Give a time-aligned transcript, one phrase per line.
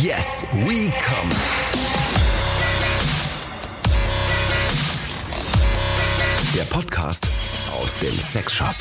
[0.00, 1.28] Yes, we come.
[6.54, 7.28] Der Podcast
[7.78, 8.74] aus dem Sexshop.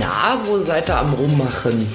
[0.00, 1.86] Na, wo seid ihr am Rummachen?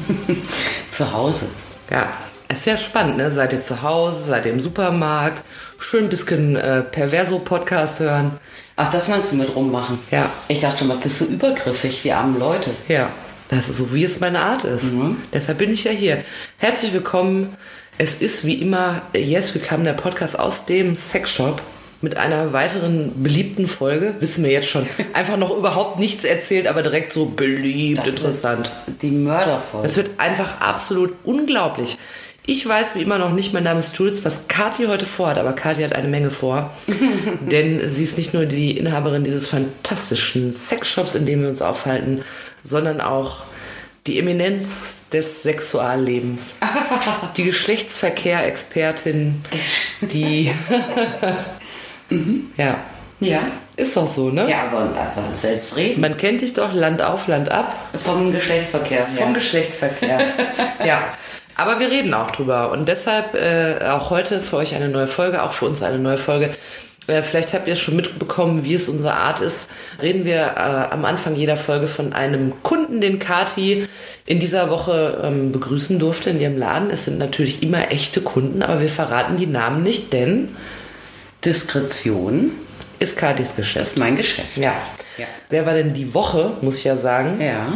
[0.90, 1.46] Zu Hause.
[1.90, 2.12] Ja,
[2.48, 3.30] ist ja spannend, ne?
[3.30, 5.42] Seid ihr zu Hause, seid ihr im Supermarkt,
[5.78, 8.38] schön ein bisschen äh, Perverso-Podcast hören.
[8.76, 10.00] Ach, das meinst du mit rummachen?
[10.10, 10.30] Ja.
[10.48, 12.70] Ich dachte schon, was bist du übergriffig, die armen Leute.
[12.88, 13.10] Ja,
[13.48, 14.86] das ist so, wie es meine Art ist.
[15.32, 16.24] Deshalb bin ich ja hier.
[16.58, 17.56] Herzlich willkommen.
[17.98, 21.62] Es ist wie immer Yes, wir kamen der Podcast aus dem Sexshop
[22.00, 24.16] mit einer weiteren beliebten Folge.
[24.18, 24.88] Wissen wir jetzt schon.
[25.12, 28.72] Einfach noch überhaupt nichts erzählt, aber direkt so beliebt, Das interessant.
[29.02, 29.86] Die Mörderfolge.
[29.86, 31.96] Das wird einfach absolut unglaublich.
[32.46, 35.54] Ich weiß wie immer noch nicht, mein Name ist Jules, was Kathi heute vorhat, aber
[35.54, 36.70] Kathi hat eine Menge vor.
[37.40, 42.22] denn sie ist nicht nur die Inhaberin dieses fantastischen Sexshops, in dem wir uns aufhalten,
[42.62, 43.44] sondern auch
[44.06, 46.56] die Eminenz des Sexuallebens.
[47.38, 49.42] die Geschlechtsverkehr-Expertin,
[50.02, 50.52] die.
[52.58, 52.78] ja,
[53.20, 53.40] ja.
[53.74, 54.46] ist doch so, ne?
[54.50, 56.02] Ja, aber, aber selbst reden.
[56.02, 57.74] Man kennt dich doch Land auf, Land ab.
[58.04, 59.06] Vom Geschlechtsverkehr.
[59.16, 60.20] Vom Geschlechtsverkehr.
[60.84, 61.04] ja.
[61.56, 62.72] Aber wir reden auch drüber.
[62.72, 66.16] Und deshalb äh, auch heute für euch eine neue Folge, auch für uns eine neue
[66.16, 66.50] Folge.
[67.06, 69.70] Äh, vielleicht habt ihr es schon mitbekommen, wie es unsere Art ist.
[70.02, 73.86] Reden wir äh, am Anfang jeder Folge von einem Kunden, den Kati
[74.26, 76.90] in dieser Woche ähm, begrüßen durfte in ihrem Laden.
[76.90, 80.56] Es sind natürlich immer echte Kunden, aber wir verraten die Namen nicht, denn
[81.44, 82.52] Diskretion
[82.98, 83.86] ist Katis Geschäft.
[83.86, 84.56] ist mein Geschäft.
[84.56, 84.72] Ja.
[85.18, 85.26] Ja.
[85.50, 87.66] Wer war denn die Woche, muss ich ja sagen, Ja.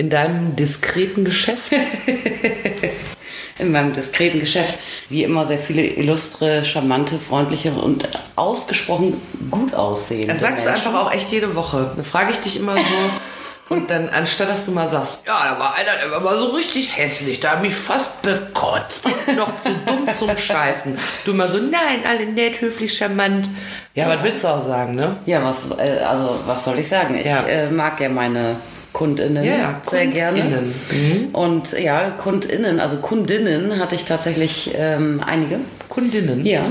[0.00, 1.70] In deinem diskreten Geschäft?
[3.58, 4.78] In meinem diskreten Geschäft.
[5.10, 9.20] Wie immer sehr viele illustre, charmante, freundliche und ausgesprochen
[9.50, 10.86] gut aussehende Das sagst du Menschen.
[10.86, 11.92] einfach auch echt jede Woche.
[11.94, 12.82] Da frage ich dich immer so.
[13.68, 16.46] Und dann, anstatt dass du mal sagst, ja, da war einer, der war mal so
[16.46, 19.04] richtig hässlich, da hat mich fast bekotzt.
[19.36, 20.98] Noch zu dumm zum Scheißen.
[21.24, 23.48] Du immer so, nein, alle nett, höflich, charmant.
[23.94, 25.18] Ja, was willst du auch sagen, ne?
[25.24, 27.16] Ja, was, äh, also, was soll ich sagen?
[27.16, 27.44] Ich Ja.
[27.46, 28.56] äh, mag ja meine
[28.92, 30.40] KundInnen Ja, ja, sehr gerne.
[30.40, 30.74] KundInnen.
[30.90, 31.34] Mhm.
[31.34, 35.60] Und ja, KundInnen, also Kundinnen hatte ich tatsächlich ähm, einige.
[35.88, 36.44] Kundinnen.
[36.44, 36.66] Ja.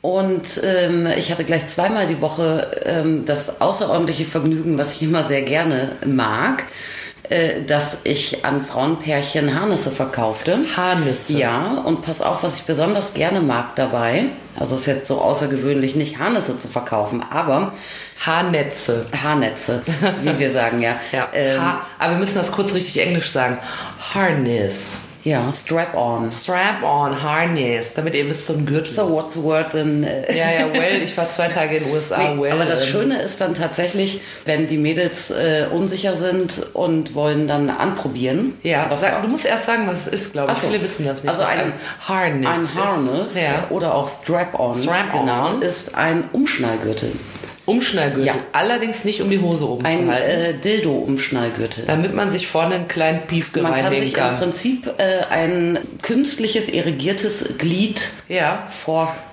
[0.00, 5.24] Und ähm, ich hatte gleich zweimal die Woche ähm, das außerordentliche Vergnügen, was ich immer
[5.24, 6.64] sehr gerne mag,
[7.28, 10.60] äh, dass ich an Frauenpärchen Harnisse verkaufte.
[10.76, 11.32] Harnisse.
[11.32, 14.26] Ja, und pass auf, was ich besonders gerne mag dabei.
[14.60, 17.72] Also es ist jetzt so außergewöhnlich, nicht Harnisse zu verkaufen, aber
[18.24, 19.06] Haarnetze.
[19.22, 19.82] Haarnetze,
[20.22, 20.96] wie wir sagen, ja.
[21.12, 21.28] Ja.
[21.32, 23.58] ähm, Ha aber wir müssen das kurz richtig englisch sagen.
[24.14, 25.00] Harness.
[25.28, 26.30] Ja Strap-on.
[26.32, 27.94] Strap-on, Harness.
[27.94, 28.92] Damit ihr wisst, so ein Gürtel.
[28.92, 30.04] So, what's the word in...
[30.04, 32.18] Äh, Ja, ja, well, ich war zwei Tage in den USA.
[32.34, 37.14] Nee, well, aber das Schöne ist dann tatsächlich, wenn die Mädels äh, unsicher sind und
[37.14, 38.54] wollen dann anprobieren.
[38.62, 40.58] Ja, was sag, du musst erst sagen, was es ist, glaube ich.
[40.58, 40.68] So.
[40.68, 41.30] Viele wissen das nicht.
[41.30, 41.72] Also was ein,
[42.06, 42.74] Harness ein ist.
[42.74, 43.66] Harness Ja.
[43.70, 45.20] oder auch Strap-on Strap-on.
[45.20, 47.12] genannt ist ein Umschnallgürtel.
[47.68, 48.26] Umschnallgürtel.
[48.26, 48.34] Ja.
[48.52, 50.30] Allerdings nicht um die Hose oben Ein zu halten.
[50.30, 51.84] äh, Dildo-Umschnallgürtel.
[51.86, 54.34] damit man sich vorne einen kleinen Piefke Man kann reinlegen sich kann.
[54.34, 58.66] im Prinzip äh, ein künstliches, irrigiertes Glied ja.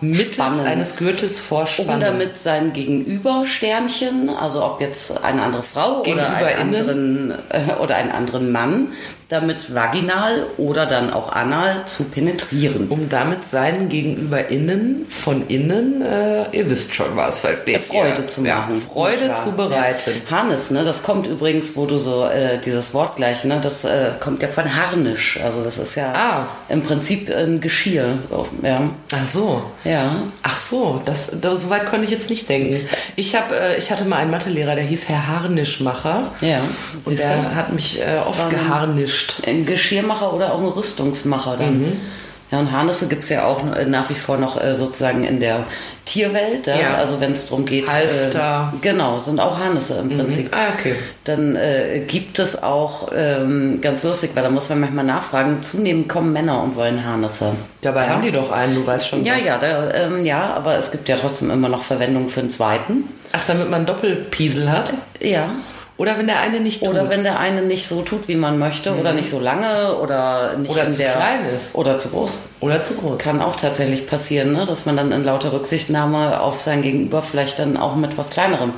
[0.02, 0.66] Mittels vorspannen.
[0.66, 2.02] eines Gürtels um vorspannen.
[2.02, 8.12] damit sein Gegenübersternchen, also ob jetzt eine andere Frau oder einen, anderen, äh, oder einen
[8.12, 8.90] anderen Mann,
[9.30, 12.88] damit vaginal oder dann auch anal zu penetrieren.
[12.90, 18.28] um damit seinen GegenüberInnen von innen, äh, ihr wisst schon was, versteht Freude ihr.
[18.28, 18.82] zu ja, machen.
[18.82, 19.44] Freude nicht wahr?
[19.44, 20.12] zu bereiten.
[20.30, 20.38] Ja.
[20.38, 24.12] Harnisch, ne, das kommt übrigens, wo du so äh, dieses Wort gleich, ne, das äh,
[24.20, 25.40] kommt ja von Harnisch.
[25.44, 26.48] Also das ist ja Ah.
[26.70, 28.18] im Prinzip ein Geschirr.
[28.62, 28.82] Ja.
[29.14, 29.64] Ach so.
[29.84, 30.16] ja.
[30.44, 32.88] Ach so, das, da, so weit konnte ich jetzt nicht denken.
[33.16, 36.32] Ich, hab, äh, ich hatte mal einen Mathelehrer, der hieß Herr Harnischmacher.
[36.42, 36.60] Ja,
[37.06, 38.50] Und der hat mich äh, oft ein-
[39.16, 39.36] geharnischt.
[39.48, 41.80] Ein Geschirrmacher oder auch ein Rüstungsmacher dann.
[41.80, 41.94] Mhm.
[42.52, 45.64] Ja, und Harnisse gibt es ja auch nach wie vor noch äh, sozusagen in der
[46.06, 46.68] Tierwelt.
[46.68, 46.80] Ja?
[46.80, 46.94] Ja.
[46.96, 47.92] Also wenn es darum geht.
[47.92, 48.72] Halfter.
[48.72, 50.50] Äh, genau, sind auch Harnisse im Prinzip.
[50.56, 50.96] Ah, okay.
[51.24, 56.08] Dann äh, gibt es auch, ähm, ganz lustig, weil da muss man manchmal nachfragen, zunehmend
[56.08, 57.54] kommen Männer und wollen Harnisse.
[57.82, 59.46] Dabei haben die doch einen, du weißt schon Ja, was.
[59.46, 63.10] ja, da, ähm, ja, aber es gibt ja trotzdem immer noch Verwendung für einen zweiten.
[63.32, 64.94] Ach, damit man Doppelpiesel hat?
[65.20, 65.50] Ja.
[65.98, 66.90] Oder wenn der eine nicht tut?
[66.90, 70.58] Oder wenn der eine nicht so tut, wie man möchte, oder nicht so lange, oder
[70.58, 70.76] nicht Mhm.
[70.78, 71.74] Oder zu der klein ist.
[71.76, 72.40] oder zu groß.
[72.60, 73.18] Oder zu groß.
[73.18, 74.66] Kann auch tatsächlich passieren, ne?
[74.66, 78.74] dass man dann in lauter Rücksichtnahme auf sein Gegenüber vielleicht dann auch mit was Kleinerem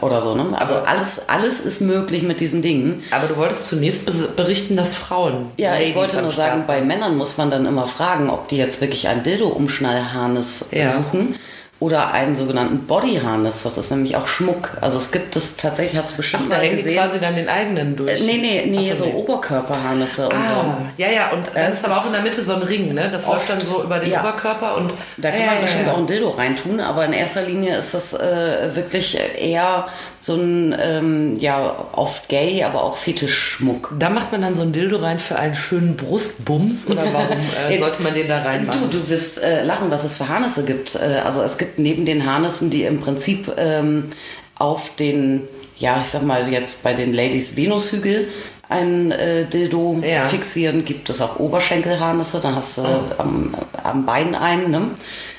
[0.00, 0.34] oder so.
[0.34, 0.46] Ne?
[0.58, 3.02] Also alles, alles ist möglich mit diesen Dingen.
[3.10, 5.50] Aber du wolltest zunächst berichten, dass Frauen.
[5.58, 8.56] Ja, Ladies ich wollte nur sagen, bei Männern muss man dann immer fragen, ob die
[8.56, 10.90] jetzt wirklich ein Dildo-Umschnallharnis Ja.
[10.90, 11.34] suchen.
[11.78, 13.64] Oder einen sogenannten Bodyharness.
[13.64, 14.70] Das ist nämlich auch Schmuck.
[14.80, 16.94] Also es gibt es tatsächlich, hast du bestimmt Ach, da mal gesehen.
[16.96, 18.18] quasi dann den eigenen durch.
[18.20, 19.14] Äh, nee, nee, nee, so, so nee.
[19.14, 22.62] Oberkörperharnisse und Ah, ja, ja, und dann ist aber auch in der Mitte so ein
[22.62, 23.10] Ring, ne?
[23.10, 24.20] Das läuft dann so über den ja.
[24.20, 27.42] Oberkörper und Da kann ja, man bestimmt ja, auch ein Dildo reintun, aber in erster
[27.42, 29.88] Linie ist das äh, wirklich eher
[30.20, 33.92] so ein, ähm, ja, oft gay, aber auch Fetischschmuck.
[33.98, 37.38] Da macht man dann so ein Dildo rein für einen schönen Brustbums oder warum
[37.70, 38.90] äh, sollte man den da Du, reinmachen?
[38.90, 40.94] du wirst äh, lachen, was es für Harnisse gibt.
[40.94, 44.10] Äh, also es gibt neben den Harnissen, die im Prinzip ähm,
[44.58, 45.42] auf den,
[45.76, 48.28] ja, ich sag mal jetzt bei den Ladies Venushügel
[48.68, 50.26] ein äh, Dildo Ja.
[50.26, 52.82] fixieren, gibt es auch Oberschenkelharnisse, dann hast du
[53.18, 53.54] am,
[53.84, 54.70] am Bein einen.
[54.70, 54.90] Ne?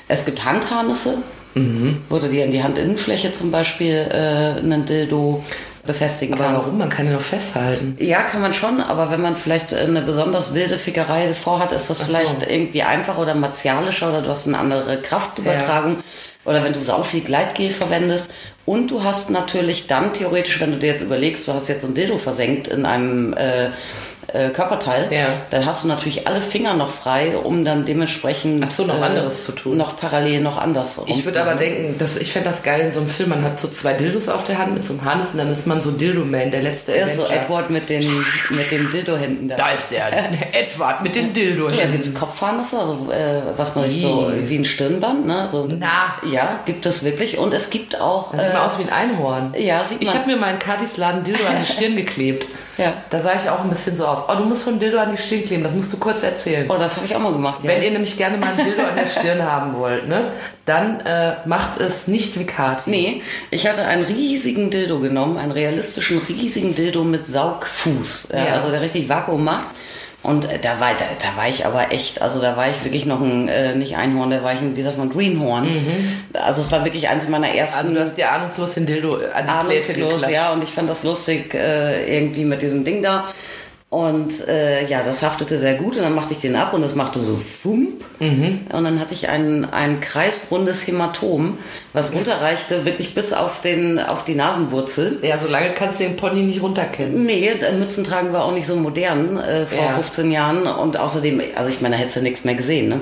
[0.07, 1.17] Es gibt Handharnisse,
[2.09, 5.43] wo du dir in die Handinnenfläche zum Beispiel äh, einen Dildo
[5.87, 6.67] befestigen aber kannst.
[6.67, 6.77] warum?
[6.77, 7.97] Man kann ihn noch festhalten.
[7.99, 12.01] Ja, kann man schon, aber wenn man vielleicht eine besonders wilde Fickerei vorhat, ist das
[12.01, 12.49] Ach vielleicht so.
[12.49, 15.97] irgendwie einfacher oder martialischer oder du hast eine andere Kraftübertragung.
[16.45, 18.31] Oder wenn du sau viel Gleitgel verwendest.
[18.65, 21.87] Und du hast natürlich dann theoretisch, wenn du dir jetzt überlegst, du hast jetzt so
[21.87, 23.69] ein Dildo versenkt in einem äh,
[24.33, 25.27] äh, Körperteil, Ja.
[25.51, 29.45] dann hast du natürlich alle Finger noch frei, um dann dementsprechend Ach so, noch anderes
[29.45, 29.77] zu tun.
[29.77, 30.99] Noch parallel noch anders.
[31.05, 33.29] Ich würde aber denken, dass ich fände das geil in so einem Film.
[33.29, 35.65] Man hat so zwei Dildos auf der Hand mit so einem Harness und dann ist
[35.67, 37.25] man so Dildo-Man, der letzte ist so.
[37.25, 38.03] Edward mit den,
[38.49, 39.55] mit den Dildo-Händen da.
[39.55, 40.07] Da ist der
[40.53, 44.57] Edward mit den dildo Ja, gibt es Kopfharnisse, also äh, was man sich so wie
[44.57, 45.47] ein Stirnband, ne?
[45.51, 46.15] So, Na.
[46.29, 47.37] Ja, gibt es wirklich.
[47.37, 48.31] Und es gibt auch.
[48.33, 49.53] Das sieht mal äh, aus wie ein Einhorn.
[49.57, 50.17] ja, sieht Ich man.
[50.19, 52.45] habe mir meinen Kadis Laden Dildo an die Stirn geklebt.
[52.77, 52.93] Ja.
[53.09, 54.25] Da sah ich auch ein bisschen so aus.
[54.29, 55.63] Oh, du musst von Dildo an die Stirn kleben.
[55.63, 56.69] Das musst du kurz erzählen.
[56.69, 57.63] oh, das habe ich auch mal gemacht.
[57.63, 57.69] Ja.
[57.69, 60.31] Wenn ihr nämlich gerne mal ein Dildo an der Stirn haben wollt, ne,
[60.65, 62.89] dann äh, macht es nicht wie Kati.
[62.89, 63.21] Nee,
[63.51, 68.53] ich hatte einen riesigen Dildo genommen, einen realistischen riesigen Dildo mit Saugfuß, ja, Ja.
[68.53, 69.71] also der richtig Vakuum macht.
[70.23, 73.05] Und äh, da war, da, da war ich aber echt, also da war ich wirklich
[73.05, 75.67] noch ein, äh, nicht Einhorn, da war ich ein, wie sagt man, Greenhorn.
[76.33, 79.45] Also es war wirklich eins meiner ersten Also du hast dir ahnungslos den Dildo an
[79.45, 83.27] die ahnungslos, ja, und ich fand das lustig äh, irgendwie mit diesem Ding da.
[83.89, 86.93] Und äh, ja, das haftete sehr gut und dann machte ich den ab und es
[86.93, 88.03] machte so Fump.
[88.19, 88.67] Mhm.
[88.73, 91.57] Und dann hatte ich ein, ein kreisrundes Hämatom,
[91.93, 95.19] was runterreichte wirklich bis auf, den, auf die Nasenwurzel.
[95.21, 97.25] Ja, so lange kannst du den Pony nicht runterkennen.
[97.25, 97.49] Nee,
[97.79, 99.89] Mützen tragen war auch nicht so modern äh, vor Ja.
[99.93, 102.89] 15 Jahren und außerdem, also ich meine, da hättest du nichts mehr gesehen.
[102.89, 102.99] Ne?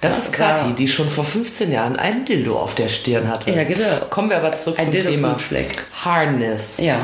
[0.00, 3.50] Das Ja, ist Kathi, die schon vor 15 Jahren einen Dildo auf der Stirn hatte.
[3.50, 4.06] Ja, genau.
[4.08, 5.36] Kommen wir aber zurück Ein zum Dildo Thema.
[6.06, 6.78] Harness.
[6.78, 7.02] Ja.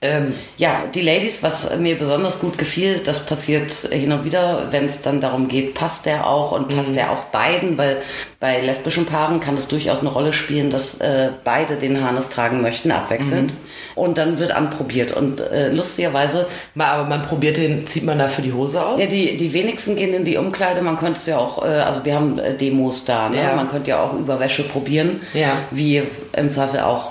[0.00, 4.84] Ähm, Ja, die Ladies, was mir besonders gut gefiel, das passiert hin und wieder, wenn
[4.84, 7.96] es dann darum geht, passt der auch und passt der auch beiden, weil
[8.38, 12.62] bei lesbischen Paaren kann es durchaus eine Rolle spielen, dass äh, beide den Harness tragen
[12.62, 13.52] möchten, abwechselnd.
[13.96, 15.10] Und dann wird anprobiert.
[15.10, 16.46] Und äh, lustigerweise,
[16.78, 19.00] aber man probiert den, zieht man dafür die Hose aus?
[19.00, 20.80] ja, die, die wenigsten gehen in die Umkleide.
[20.82, 23.42] Man könnte es ja auch, äh, also wir haben äh, Demos da, ne?
[23.42, 23.56] Ja.
[23.56, 25.54] man könnte ja auch Überwäsche probieren, Ja.
[25.72, 26.04] wie
[26.36, 27.10] im Zweifel auch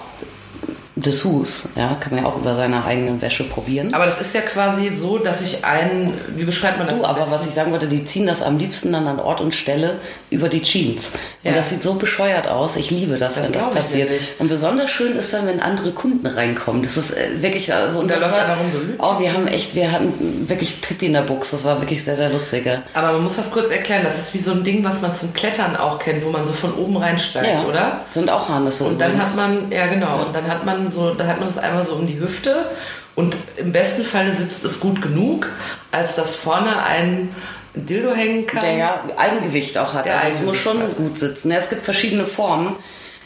[0.99, 3.93] Dessous, ja, kann man ja auch über seine eigene Wäsche probieren.
[3.93, 6.97] Aber das ist ja quasi so, dass ich einen, wie beschreibt man das?
[6.97, 7.35] Du, am aber besten?
[7.35, 9.99] was ich sagen wollte, die ziehen das am liebsten dann an Ort und Stelle
[10.31, 11.11] über die Jeans.
[11.43, 11.51] Ja.
[11.51, 12.75] Und das sieht so bescheuert aus.
[12.77, 14.09] Ich liebe das, Das wenn das passiert.
[14.39, 16.81] Und besonders schön ist dann, wenn andere Kunden reinkommen.
[16.81, 18.95] Das ist äh, wirklich also und da läuft einer rum so, lüt.
[18.99, 21.57] Oh, wir haben echt, wir hatten wirklich Pippi in der Buchse.
[21.57, 22.65] Das war wirklich sehr, sehr lustig.
[22.65, 22.81] ja.
[22.95, 24.01] Aber man muss das kurz erklären.
[24.03, 26.53] Das ist wie so ein Ding, was man zum Klettern auch kennt, wo man so
[26.53, 28.01] von oben reinsteigt, Ja, oder?
[28.09, 28.85] Sind auch Harnisse.
[28.85, 29.29] Und dann übrigens.
[29.29, 31.93] hat man, ja genau, und dann hat man so, dann hat man es einmal so
[31.93, 32.65] um die Hüfte
[33.15, 35.49] und im besten Falle sitzt es gut genug,
[35.91, 37.29] als dass vorne ein
[37.73, 38.61] Dildo hängen kann.
[38.61, 40.05] der ja Eigengewicht auch hat.
[40.05, 40.97] Der also es muss schon hat.
[40.97, 41.51] gut sitzen.
[41.51, 42.75] Es gibt verschiedene Formen.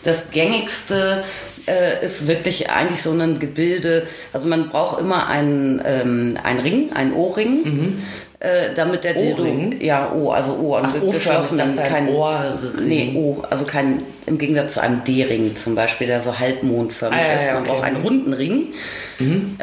[0.03, 1.23] Das gängigste
[1.67, 4.07] äh, ist wirklich eigentlich so ein Gebilde.
[4.33, 8.03] Also man braucht immer einen, ähm, einen Ring, einen O-Ring.
[8.41, 9.45] Äh, damit der Dildo,
[9.79, 12.87] ja, O, also O, Ach, dachte, ein kein Ohrring.
[12.87, 17.21] Nee, O, also kein, im Gegensatz zu einem D-Ring zum Beispiel, der so halbmondförmig Ah,
[17.21, 17.45] ja, ist.
[17.53, 17.61] Man okay.
[17.61, 17.67] Mhm.
[17.67, 18.63] braucht einen runden Ring,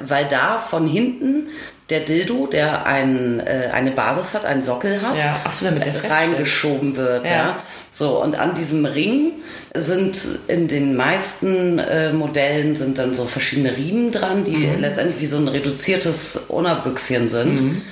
[0.06, 1.48] weil da von hinten
[1.90, 5.84] der Dildo, der ein, äh, eine Basis hat, einen Sockel hat, Ja, ach so, damit
[5.84, 7.24] der reingeschoben wird.
[7.24, 7.30] Ja.
[7.36, 7.58] Ja.
[7.90, 9.32] So, und an diesem Ring
[9.74, 10.16] sind
[10.46, 14.80] in den meisten äh, Modellen sind dann so verschiedene Riemen dran, die Mhm.
[14.80, 17.82] letztendlich wie so ein reduziertes Unabüchschen sind.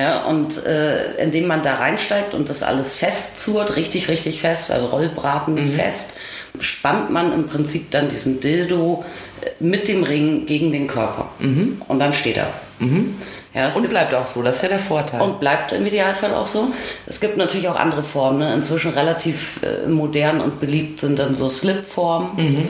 [0.00, 4.86] Ja, und äh, indem man da reinsteigt und das alles festzurrt, richtig, richtig fest, also
[4.86, 5.70] Rollbraten Mhm.
[5.72, 6.12] fest,
[6.58, 9.04] spannt man im Prinzip dann diesen Dildo
[9.42, 11.28] äh, mit dem Ring gegen den Körper.
[11.38, 12.44] Und dann steht er.
[12.78, 13.14] Ja, Mhm.
[13.74, 15.20] und gibt bleibt auch so, das ist ja der Vorteil.
[15.20, 16.68] und bleibt im Idealfall auch so.
[17.06, 18.38] Es gibt natürlich auch andere Formen.
[18.38, 18.54] Ne?
[18.54, 22.68] Inzwischen relativ äh, modern und beliebt sind dann so Slip-Formen.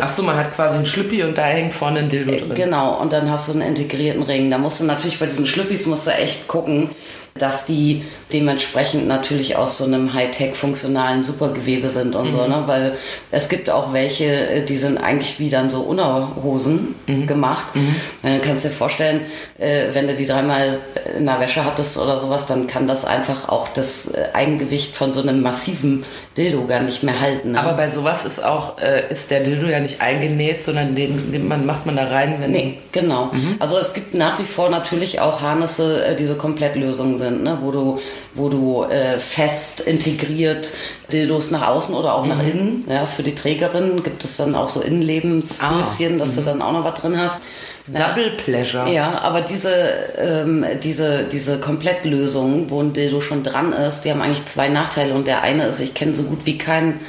[0.00, 2.54] Ach so, man hat quasi einen Schlüppi und da hängt vorne ein Dildo drin.
[2.54, 4.50] Genau, und dann hast du einen integrierten Ring.
[4.50, 6.90] Da musst du natürlich bei diesen Schlüppis musst du echt gucken,
[7.34, 12.30] dass die dementsprechend natürlich aus so einem Hightech-funktionalen Supergewebe sind und mhm.
[12.30, 12.62] so, ne?
[12.66, 12.96] Weil
[13.30, 17.26] es gibt auch welche, äh, die sind eigentlich wie dann so Unterhosen mhm.
[17.26, 17.74] gemacht.
[17.74, 17.94] Mhm.
[18.22, 19.22] Dann kannst du dir vorstellen,
[19.58, 20.78] äh, wenn du die dreimal
[21.16, 25.12] in der Wäsche hattest oder sowas, dann kann das einfach auch das äh, Eigengewicht von
[25.12, 26.04] so einem massiven
[26.36, 27.52] Dildo gar nicht mehr halten.
[27.52, 27.60] Ne?
[27.60, 31.48] Aber bei sowas ist auch, äh, ist der Dildo ja nicht eingenäht, sondern den, den
[31.48, 32.50] man, macht man da rein, wenn.
[32.50, 33.26] Nee, genau.
[33.26, 33.56] Mhm.
[33.58, 37.58] Also es gibt nach wie vor natürlich auch Harnisse, äh, die so Komplettlösungen sind, ne?
[37.62, 38.00] wo du,
[38.34, 40.72] wo du äh, fest integriert
[41.12, 42.28] Dildos nach außen oder auch mhm.
[42.30, 42.84] nach innen.
[42.88, 46.18] Ja, für die Trägerin gibt es dann auch so Innenlebenshöschen, ah.
[46.18, 46.46] dass du mhm.
[46.46, 47.40] dann auch noch was drin hast.
[47.86, 48.90] Double Pleasure.
[48.90, 49.72] Ja, aber diese,
[50.18, 55.14] ähm, diese, diese Komplettlösung, wo ein Dildo schon dran ist, die haben eigentlich zwei Nachteile.
[55.14, 57.00] Und der eine ist, ich kenne so gut wie kein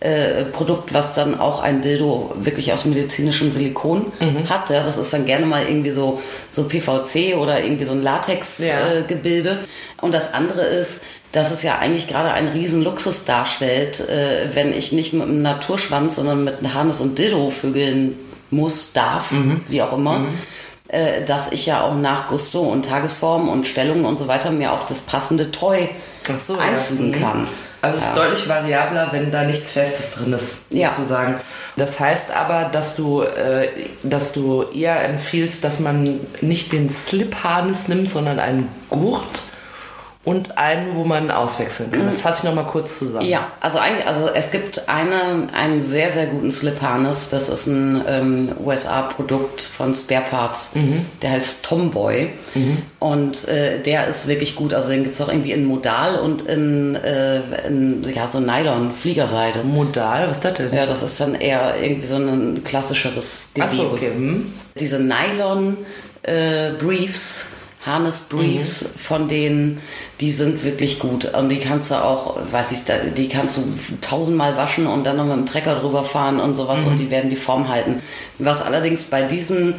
[0.00, 4.48] äh, Produkt, was dann auch ein Dildo wirklich aus medizinischem Silikon mhm.
[4.48, 4.70] hat.
[4.70, 9.50] Ja, das ist dann gerne mal irgendwie so, so PVC oder irgendwie so ein Latex-Gebilde.
[9.50, 9.56] Ja.
[9.56, 11.00] Äh, und das andere ist,
[11.32, 15.42] dass es ja eigentlich gerade einen riesen Luxus darstellt, äh, wenn ich nicht mit einem
[15.42, 18.18] Naturschwanz, sondern mit einem Harnis und Dildo vögeln
[18.50, 19.62] muss, darf, mhm.
[19.68, 20.20] wie auch immer.
[20.20, 20.28] Mhm.
[20.88, 24.72] Äh, dass ich ja auch nach Gusto und Tagesform und Stellung und so weiter mir
[24.72, 25.90] auch das passende Toy
[26.38, 27.18] so, einfügen ja.
[27.18, 27.22] Mhm.
[27.22, 27.48] kann.
[27.80, 28.10] Also es ja.
[28.10, 31.32] ist deutlich variabler, wenn da nichts Festes drin ist, sozusagen.
[31.34, 31.40] Ja.
[31.76, 33.68] Das heißt aber, dass du, äh,
[34.02, 39.42] dass du eher empfiehlst, dass man nicht den Slip-Harness nimmt, sondern einen Gurt
[40.28, 42.04] und einen, wo man auswechseln kann.
[42.04, 42.20] Das mhm.
[42.20, 43.26] fasse ich nochmal kurz zusammen.
[43.26, 47.30] Ja, also, ein, also es gibt eine, einen sehr, sehr guten Slip Harness.
[47.30, 50.74] Das ist ein ähm, USA-Produkt von Spare Parts.
[50.74, 51.06] Mhm.
[51.22, 52.28] Der heißt Tomboy.
[52.54, 52.82] Mhm.
[52.98, 54.74] Und äh, der ist wirklich gut.
[54.74, 59.64] Also den gibt es auch irgendwie in Modal und in, äh, in ja, so Nylon-Fliegerseide.
[59.64, 60.28] Modal?
[60.28, 60.74] Was ist das denn?
[60.74, 63.72] Ja, das ist dann eher irgendwie so ein klassischeres Gewebe.
[63.72, 64.10] Ach so, okay.
[64.10, 64.52] Mhm.
[64.78, 67.40] Diese Nylon-Briefs.
[67.40, 67.44] Äh,
[67.86, 68.98] Harness Briefs mhm.
[68.98, 69.80] von denen,
[70.20, 71.26] die sind wirklich gut.
[71.34, 72.80] Und die kannst du auch, weiß ich,
[73.16, 73.62] die kannst du
[74.00, 76.88] tausendmal waschen und dann noch mit dem Trecker drüber fahren und sowas mhm.
[76.88, 78.02] und die werden die Form halten.
[78.38, 79.74] Was allerdings bei diesen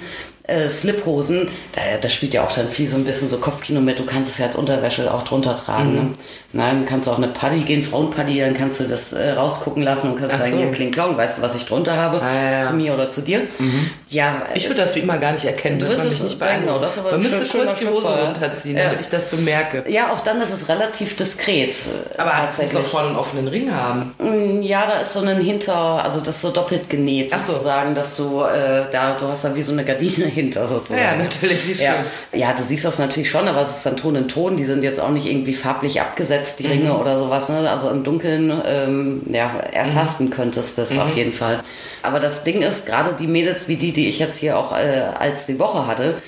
[0.50, 4.00] äh, Sliphosen, da, da spielt ja auch dann viel so ein bisschen so Kopfkino mit.
[4.00, 5.92] Du kannst es ja als Unterwäsche auch drunter tragen.
[5.92, 5.96] Mhm.
[5.96, 6.10] Ne?
[6.52, 10.12] Nein, kannst du auch eine Paddy gehen, Frauenpaddy, dann kannst du das äh, rausgucken lassen
[10.12, 10.58] und kannst Ach sagen, so.
[10.58, 13.22] hier kling klong, weißt du, was ich drunter habe, ah, ja, zu mir oder zu
[13.22, 13.42] dir.
[13.60, 13.92] Mhm.
[14.08, 15.78] Ja, ich würde das wie immer gar nicht erkennen.
[15.78, 16.74] Du wirst es nicht beeindrucken.
[16.74, 18.86] Genau, das aber Man müsste kurz die Hose runterziehen, ja.
[18.86, 19.84] damit ich das bemerke.
[19.88, 21.70] Ja, auch dann ist es relativ diskret.
[21.70, 22.82] Äh, aber tatsächlich.
[22.82, 24.16] doch vorne einen offenen Ring haben.
[24.18, 27.54] Mm, ja, da ist so ein Hinter, also das ist so doppelt genäht Ach so.
[27.54, 31.02] sozusagen, dass du äh, da, du hast da wie so eine Gardine hinter sozusagen.
[31.02, 31.86] Ja, natürlich, wie schön.
[31.86, 32.04] Ja.
[32.34, 34.58] ja, du siehst das natürlich schon, aber es ist dann Ton in Ton.
[34.58, 36.72] Die sind jetzt auch nicht irgendwie farblich abgesetzt, die mhm.
[36.72, 37.50] Ringe oder sowas.
[37.50, 37.70] Ne?
[37.70, 40.32] Also im Dunkeln ähm, ja, ertasten mhm.
[40.32, 41.00] könntest das mhm.
[41.00, 41.62] auf jeden Fall.
[42.02, 45.02] Aber das Ding ist, gerade die Mädels wie die, die ich jetzt hier auch äh,
[45.20, 46.22] als die Woche hatte,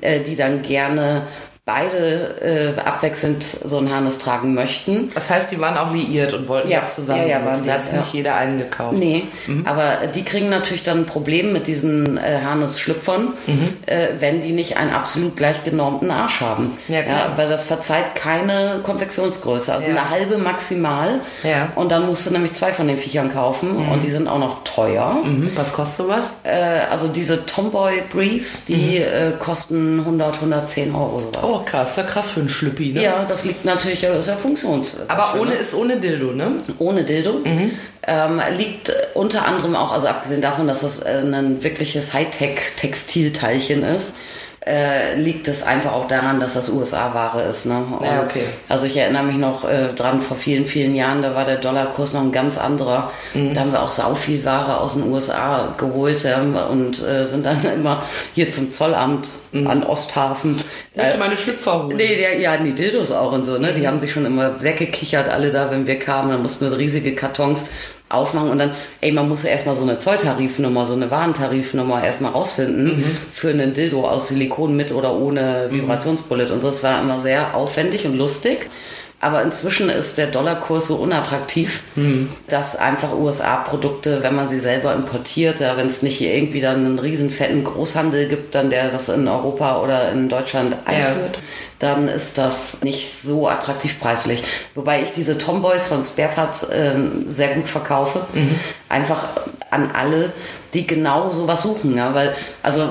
[0.00, 1.22] äh, die dann gerne
[1.68, 5.10] beide äh, abwechselnd so ein Harness tragen möchten.
[5.14, 7.28] Das heißt, die waren auch liiert und wollten ja, das zusammen.
[7.28, 8.96] Ja, ja, waren da hat nicht jeder einen gekauft.
[8.96, 9.66] Nee, mhm.
[9.66, 13.76] aber die kriegen natürlich dann ein Problem mit diesen äh, Harness-Schlüpfern, mhm.
[13.84, 16.78] äh, wenn die nicht einen absolut gleich genormten Arsch haben.
[16.88, 17.16] Ja, klar.
[17.18, 19.90] Ja, weil das verzeiht keine Konfektionsgröße, also ja.
[19.90, 21.20] eine halbe maximal.
[21.42, 21.68] Ja.
[21.74, 23.92] Und dann musst du nämlich zwei von den Viechern kaufen mhm.
[23.92, 25.18] und die sind auch noch teuer.
[25.22, 25.50] Mhm.
[25.54, 26.36] Was kostet sowas?
[26.44, 29.04] Äh, also diese Tomboy Briefs, die mhm.
[29.04, 31.42] äh, kosten 100, 110 Euro sowas.
[31.42, 33.02] Oh, krass, ja krass für einen Schlüppi, ne?
[33.02, 34.96] Ja, das liegt natürlich, das ist ja funktions.
[35.08, 36.52] Aber ohne ist ohne Dildo, ne?
[36.78, 37.40] Ohne Dildo.
[37.44, 37.72] Mhm.
[38.06, 44.14] Ähm, liegt unter anderem auch, also abgesehen davon, dass es äh, ein wirkliches Hightech-Textilteilchen ist,
[44.66, 47.66] äh, liegt es einfach auch daran, dass das USA-Ware ist.
[47.66, 47.82] Ne?
[48.02, 48.44] Ja, okay.
[48.68, 52.12] Also ich erinnere mich noch äh, dran, vor vielen, vielen Jahren, da war der Dollarkurs
[52.12, 53.10] noch ein ganz anderer.
[53.34, 53.54] Mhm.
[53.54, 57.46] Da haben wir auch sau viel Ware aus den USA geholt ja, und äh, sind
[57.46, 58.02] dann immer
[58.34, 59.66] hier zum Zollamt mhm.
[59.66, 60.60] an Osthafen.
[60.92, 61.96] Ich möchte meine Schlüpfer holen.
[61.96, 63.58] Nee, der, ja, die Dildos auch und so.
[63.58, 63.72] Ne?
[63.72, 63.86] Die mhm.
[63.86, 66.30] haben sich schon immer weggekichert, alle da, wenn wir kamen.
[66.30, 67.66] Dann mussten wir so riesige Kartons
[68.08, 72.32] aufmachen und dann, ey, man muss ja erstmal so eine Zolltarifnummer, so eine Warentarifnummer erstmal
[72.32, 73.16] rausfinden mhm.
[73.32, 75.76] für einen Dildo aus Silikon mit oder ohne mhm.
[75.76, 76.68] Vibrationsbullet und so.
[76.68, 78.68] Das war immer sehr aufwendig und lustig.
[79.20, 82.28] Aber inzwischen ist der Dollarkurs so unattraktiv, mhm.
[82.46, 86.98] dass einfach USA-Produkte, wenn man sie selber importiert, ja, wenn es nicht irgendwie dann einen
[87.00, 91.42] riesen fetten Großhandel gibt, dann der das in Europa oder in Deutschland einführt, ja.
[91.78, 94.42] Dann ist das nicht so attraktiv preislich.
[94.74, 96.94] Wobei ich diese Tomboys von Spareparts äh,
[97.28, 98.26] sehr gut verkaufe.
[98.32, 98.58] Mhm.
[98.88, 99.28] Einfach
[99.70, 100.32] an alle,
[100.74, 101.96] die genau sowas suchen.
[101.96, 102.90] Ja, weil, also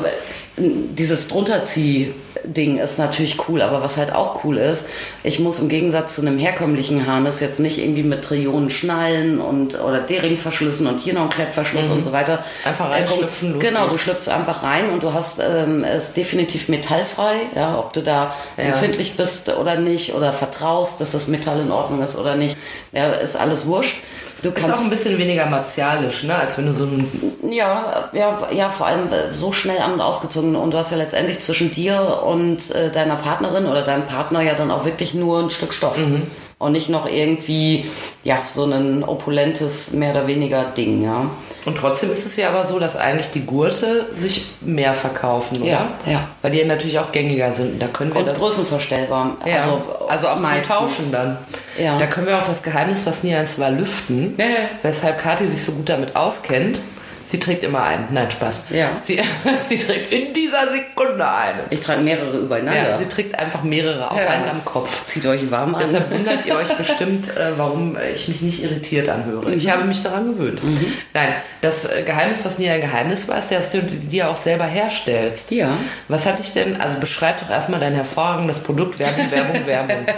[0.60, 4.86] dieses Drunterzieh-Ding ist natürlich cool, aber was halt auch cool ist,
[5.24, 9.80] ich muss im Gegensatz zu einem herkömmlichen Harness jetzt nicht irgendwie mit Trillionen Schnallen und
[9.80, 12.44] oder D-Ring-Verschlüssen und hier noch ein Klettverschluss und so weiter.
[12.66, 16.70] Einfach Äh, reinschlüpfen, los Genau, du schlüpfst einfach rein und du hast ähm, ist definitiv
[16.70, 18.64] metallfrei, ja, ob du da Ja.
[18.64, 22.58] empfindlich bist oder nicht oder vertraust, dass das Metall in Ordnung ist oder nicht,
[22.94, 23.98] ja, ist alles wurscht.
[24.42, 26.36] Du Ist auch ein bisschen weniger martialisch, ne?
[26.36, 27.10] als wenn du so ein.
[27.50, 30.56] ja, ja, ja, vor allem so schnell an und ausgezogen.
[30.56, 34.54] Und du hast ja letztendlich zwischen dir und äh, deiner Partnerin oder deinem Partner ja
[34.54, 35.98] dann auch wirklich nur ein Stück Stoff.
[36.60, 37.86] Und nicht noch irgendwie,
[38.24, 41.30] ja, so ein opulentes, mehr oder weniger Ding, ja.
[41.68, 45.70] Und trotzdem ist es ja aber so, dass eigentlich die Gurte sich mehr verkaufen, oder?
[45.70, 46.28] Ja, ja.
[46.42, 47.82] Weil die natürlich auch gängiger sind.
[47.82, 48.40] Da können wir Und das.
[48.40, 49.36] größenverstellbar.
[49.46, 50.76] Ja, also, Also, auch zum meistens.
[50.76, 51.38] Tauschen dann.
[51.78, 52.00] Ja.
[52.00, 54.36] Da können wir auch das Geheimnis, was nie eins war, lüften.
[54.38, 54.52] Ja, ja.
[54.82, 56.80] Weshalb Kathi sich so gut damit auskennt.
[57.30, 58.08] Sie trägt immer einen.
[58.12, 58.66] Nein, Spaß.
[58.70, 58.88] Ja.
[59.02, 59.20] Sie,
[59.68, 61.60] sie trägt in dieser Sekunde eine.
[61.72, 62.92] Ich trage mehrere übereinander.
[62.92, 64.28] Ja, sie trägt einfach mehrere auf Ja.
[64.30, 65.06] einen am Kopf.
[65.08, 65.82] Zieht euch warm an.
[65.84, 69.48] Deshalb wundert ihr euch bestimmt, äh, warum ich mich nicht irritiert anhöre.
[69.50, 69.58] Mhm.
[69.58, 70.62] Ich habe mich daran gewöhnt.
[71.14, 74.66] Nein, das äh, Geheimnis, was nie ein Geheimnis war, ist, dass du ja auch selber
[74.66, 75.52] herstellst.
[75.52, 75.72] Ja.
[76.08, 80.06] Was hat dich denn, also beschreib doch erstmal dein hervorragendes Produkt, Werbung, Werbung, Werbung.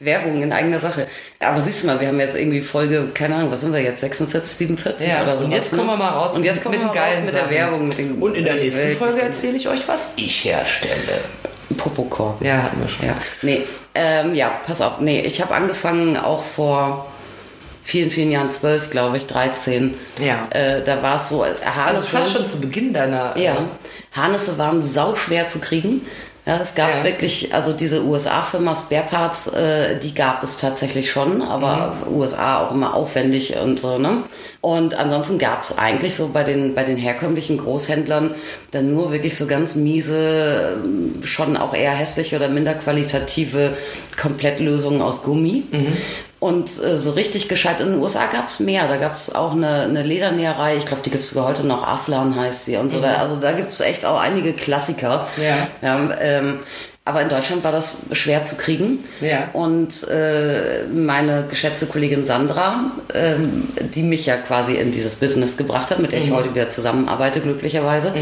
[0.00, 1.06] Werbung in eigener Sache.
[1.40, 4.00] Aber siehst du mal, wir haben jetzt irgendwie Folge, keine Ahnung, was sind wir jetzt,
[4.00, 5.44] 46, 47 Ja, oder so.
[5.44, 7.50] und jetzt kommen wir mal raus Und jetzt kommen wir raus mit der Sachen.
[7.54, 7.88] Werbung.
[7.88, 11.20] Mit den Und in der nächsten Welt- Folge erzähle ich euch, was ich herstelle.
[11.76, 12.42] Popokorb.
[12.42, 13.06] Ja, hatten wir schon.
[13.06, 13.62] Ja, nee,
[13.94, 15.00] ähm, ja, pass auf.
[15.00, 17.06] Nee, ich habe angefangen auch vor
[17.82, 19.94] vielen, vielen Jahren, zwölf, glaube ich, 13.
[20.24, 20.46] Ja.
[20.50, 23.36] Äh, da war es so, Also Harnisse, fast schon zu Beginn deiner.
[23.36, 23.56] ja,
[24.12, 26.06] Harnisse waren sau schwer zu kriegen.
[26.46, 27.04] Ja, es gab Ja.
[27.04, 32.16] wirklich, also diese USA-Firma Spare Parts, äh, die gab es tatsächlich schon, aber Mhm.
[32.16, 34.24] USA auch immer aufwendig und so, ne?
[34.60, 38.34] Und ansonsten gab es eigentlich so bei den, bei den herkömmlichen Großhändlern
[38.72, 43.76] dann nur wirklich so ganz miese, ähm, schon auch eher hässliche oder minder qualitative
[44.20, 45.64] Komplettlösungen aus Gummi.
[46.44, 48.86] Und äh, so richtig gescheit in den USA gab es mehr.
[48.86, 51.88] Da gab es auch eine, eine Ledernäherei, ich glaube, die gibt es sogar heute noch,
[51.88, 53.00] Aslan heißt sie und so.
[53.00, 55.26] Da, also da gibt es echt auch einige Klassiker.
[55.42, 55.68] Ja.
[55.80, 56.58] Ja, ähm,
[57.06, 59.04] aber in Deutschland war das schwer zu kriegen.
[59.22, 59.48] Ja.
[59.54, 65.90] Und äh, meine geschätzte Kollegin Sandra, ähm, die mich ja quasi in dieses Business gebracht
[65.90, 66.34] hat, mit der ich Mhm.
[66.36, 68.20] heute wieder zusammenarbeite, glücklicherweise, äh,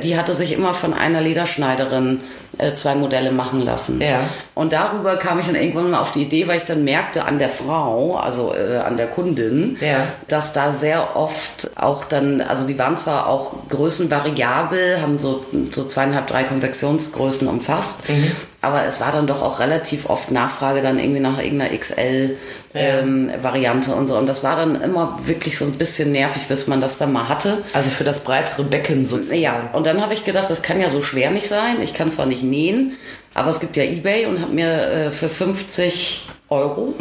[0.00, 2.20] die hatte sich immer von einer Lederschneiderin
[2.58, 4.00] äh, zwei Modelle machen lassen.
[4.02, 4.20] Ja.
[4.54, 7.38] Und darüber kam ich dann irgendwann mal auf die Idee, weil ich dann merkte an
[7.38, 10.06] der Frau, also äh, an der Kundin, Ja.
[10.28, 15.84] dass da sehr oft auch dann, also die waren zwar auch größenvariabel, haben so, so
[15.84, 18.32] zweieinhalb, drei Konvektionsgrößen umfasst, Mhm.
[18.62, 22.36] Aber es war dann doch auch relativ oft Nachfrage dann irgendwie nach irgendeiner XL
[22.74, 22.80] Ja.
[22.80, 24.16] ähm, Variante und so.
[24.16, 27.28] Und das war dann immer wirklich so ein bisschen nervig, bis man das dann mal
[27.28, 27.58] hatte.
[27.74, 29.40] Also für das breitere Becken sozusagen.
[29.40, 31.82] Ja, und dann habe ich gedacht, das kann ja so schwer nicht sein.
[31.82, 32.92] Ich kann zwar nicht nähen,
[33.34, 36.94] aber es gibt ja Ebay und habe mir äh, für 50 Euro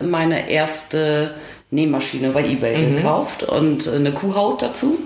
[0.00, 1.34] meine erste
[1.72, 4.98] Nähmaschine bei Ebay gekauft und äh, eine Kuhhaut dazu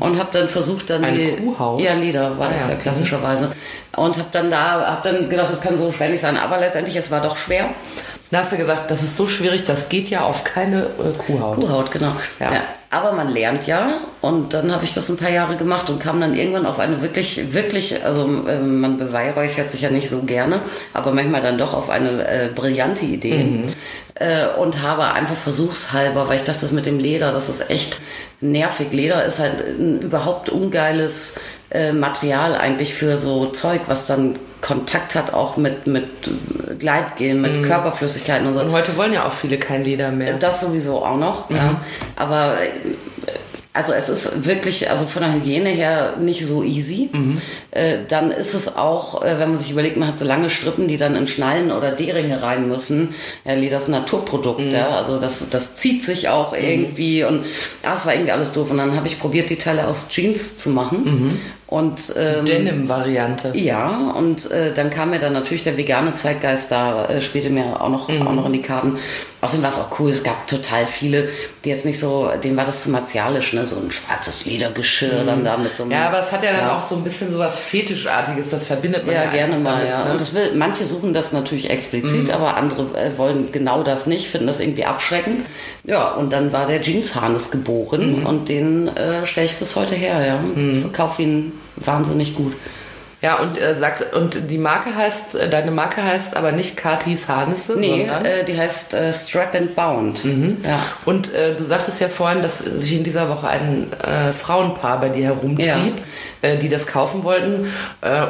[0.00, 1.80] und habe dann versucht dann Eine die Kuhhaut?
[1.80, 2.72] ja Leder war Ah, das ja.
[2.72, 3.52] ja klassischerweise
[3.96, 6.96] und habe dann da habe dann gedacht, das kann so schwer nicht sein, aber letztendlich
[6.96, 7.70] es war doch schwer.
[8.32, 11.60] Da hast du gesagt, das ist so schwierig, das geht ja auf keine äh, Kuhhaut.
[11.60, 12.12] Kuhhaut, genau.
[12.40, 12.52] Ja.
[12.52, 12.62] Ja.
[12.92, 13.94] Aber man lernt ja.
[14.20, 17.00] Und dann habe ich das ein paar Jahre gemacht und kam dann irgendwann auf eine
[17.00, 20.60] wirklich, wirklich, also äh, man beweihräuchert sich ja nicht so gerne,
[20.92, 23.64] aber manchmal dann doch auf eine äh, brillante Idee.
[24.14, 27.96] Äh, und habe einfach versuchshalber, weil ich dachte, das mit dem Leder, das ist echt
[28.42, 28.92] nervig.
[28.92, 35.16] Leder ist halt ein überhaupt ungeiles äh, Material eigentlich für so Zeug, was dann Kontakt
[35.16, 36.30] hat auch mit, mit
[36.78, 38.60] Gleitgel, mit Körperflüssigkeiten und so.
[38.60, 40.34] Und heute wollen ja auch viele kein Leder mehr.
[40.34, 41.80] Das sowieso auch noch, ja.
[42.16, 42.68] Aber äh,
[43.74, 47.08] also es ist wirklich, also von der Hygiene her nicht so easy.
[47.70, 50.88] Äh, dann ist es auch, äh, wenn man sich überlegt, man hat so lange Strippen,
[50.88, 53.14] die dann in Schnallen oder D-Ringe rein müssen.
[53.46, 54.90] Ja, Leder ist ein Naturprodukt, ja.
[54.90, 57.46] Also das, das zieht sich auch irgendwie und
[57.82, 58.70] ja, es war irgendwie alles doof.
[58.70, 61.40] Und dann habe ich probiert, die Teile aus Jeans zu machen.
[61.66, 63.52] Und ähm, Denim-Variante.
[63.54, 67.80] ja, und äh, dann kam mir dann natürlich der vegane Zeitgeist da, äh, spielte mir
[67.80, 68.98] auch noch, auch noch in die Karten.
[69.42, 71.28] Außerdem war es auch cool, es gab total viele,
[71.64, 73.66] die jetzt nicht so, denen war das zu martialisch, ne?
[73.66, 75.90] so ein schwarzes Ledergeschirr dann da mit so einem...
[75.90, 76.78] Ja, aber es hat ja dann Ja.
[76.78, 80.04] auch so ein bisschen sowas Fetischartiges, das verbindet man Ja, ja, gerne mal, damit, ja.
[80.04, 80.12] Ne?
[80.12, 84.28] Und das will, manche suchen das natürlich explizit, aber andere äh, wollen genau das nicht,
[84.28, 85.44] finden das irgendwie abschreckend.
[85.82, 90.24] Ja, und dann war der Jeansharness geboren und den äh, stelle ich bis heute her,
[90.24, 90.80] ja.
[90.80, 92.52] Verkaufe ihn wahnsinnig gut.
[93.22, 97.28] Ja, und äh, sagt, und die Marke heißt, äh, deine Marke heißt aber nicht Katis
[97.28, 98.24] Harnisse, Nee, sondern.
[98.24, 100.20] äh, die heißt äh, Strap and Bound.
[100.24, 100.80] Ja.
[101.04, 105.08] Und äh, du sagtest ja vorhin, dass sich in dieser Woche ein äh, Frauenpaar bei
[105.08, 105.66] dir herumtrieb,
[106.42, 106.48] Ja.
[106.48, 107.68] äh, die das kaufen wollten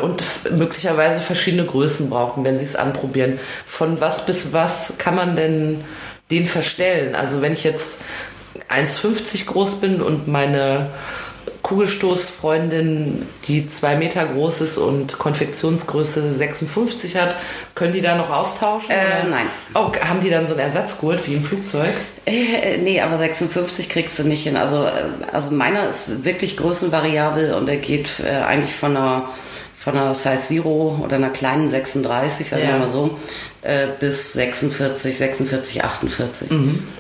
[0.02, 3.40] und möglicherweise verschiedene Größen brauchten, wenn sie es anprobieren.
[3.66, 5.82] Von was bis was kann man denn
[6.30, 7.14] den verstellen?
[7.14, 8.02] Also wenn ich jetzt
[8.68, 10.90] 1,50 groß bin und meine
[11.62, 17.36] Kugelstoßfreundin, die zwei Meter groß ist und Konfektionsgröße 56 hat,
[17.74, 18.90] können die da noch austauschen?
[18.90, 19.46] Äh, nein.
[19.74, 21.92] Oh, haben die dann so einen Ersatzgurt wie im Flugzeug?
[22.26, 24.56] Äh, nee, aber 56 kriegst du nicht hin.
[24.56, 24.90] Also, äh,
[25.32, 29.28] also meiner ist wirklich größenvariabel und der geht äh, eigentlich von einer,
[29.82, 32.68] von einer Size Zero oder einer kleinen 36, sagen Ja.
[32.72, 33.18] wir mal so,
[33.62, 36.50] äh, bis 46, 46, 48.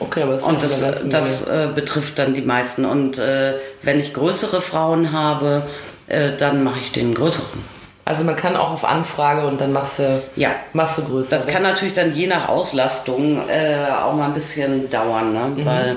[0.00, 2.84] Okay, aber das Und das, ganz das äh, betrifft dann die meisten.
[2.84, 5.62] Und äh, wenn ich größere Frauen habe,
[6.08, 7.72] äh, dann mache ich den größeren.
[8.04, 10.50] Also man kann auch auf Anfrage und dann machst du, Ja.
[10.72, 11.36] machst du größer.
[11.36, 15.52] Das kann natürlich dann je nach Auslastung äh, auch mal ein bisschen dauern, ne?
[15.56, 15.64] Mhm.
[15.66, 15.96] weil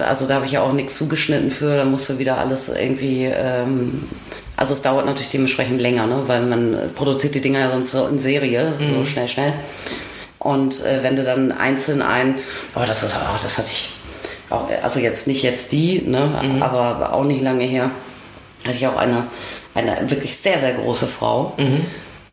[0.00, 3.24] also da habe ich ja auch nichts zugeschnitten für, da musst du wieder alles irgendwie,
[3.26, 4.08] ähm,
[4.62, 6.22] also es dauert natürlich dementsprechend länger, ne?
[6.28, 8.94] weil man produziert die Dinger ja sonst so in Serie, Mhm.
[8.94, 9.52] so schnell, schnell.
[10.38, 12.36] Und äh, wenn du dann einzeln ein,
[12.72, 13.90] aber das ist, oh, das hatte ich,
[14.50, 16.30] auch, also jetzt nicht jetzt die, ne?
[16.44, 16.62] Mhm.
[16.62, 17.90] aber auch nicht lange her,
[18.64, 19.24] hatte ich auch eine,
[19.74, 21.54] eine wirklich sehr, sehr große Frau.
[21.58, 21.84] Mhm.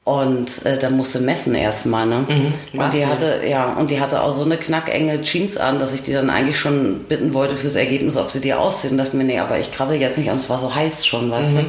[0.03, 2.25] Und äh, da musste messen erstmal, ne?
[2.73, 6.03] Und die hatte, ja, und die hatte auch so eine knackenge Jeans an, dass ich
[6.03, 8.91] die dann eigentlich schon bitten wollte fürs Ergebnis, ob sie die ausziehen.
[8.91, 11.31] Und dachte mir, nee, aber ich krabbel jetzt nicht, und es war so heiß schon,
[11.31, 11.65] weißt du?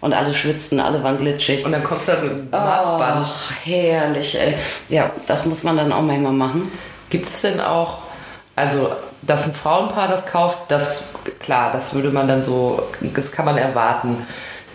[0.00, 1.60] Und alle schwitzten, alle waren glitschig.
[1.60, 1.66] Mhm.
[1.66, 3.26] und dann kommst du da mit dem Maßband.
[3.28, 4.54] Ach, herrlich, ey.
[4.88, 6.70] Ja, das muss man dann auch manchmal machen.
[7.10, 7.98] Gibt es denn auch,
[8.54, 11.08] also dass ein Frauenpaar das kauft, das
[11.40, 12.82] klar, das würde man dann so,
[13.14, 14.24] das kann man erwarten.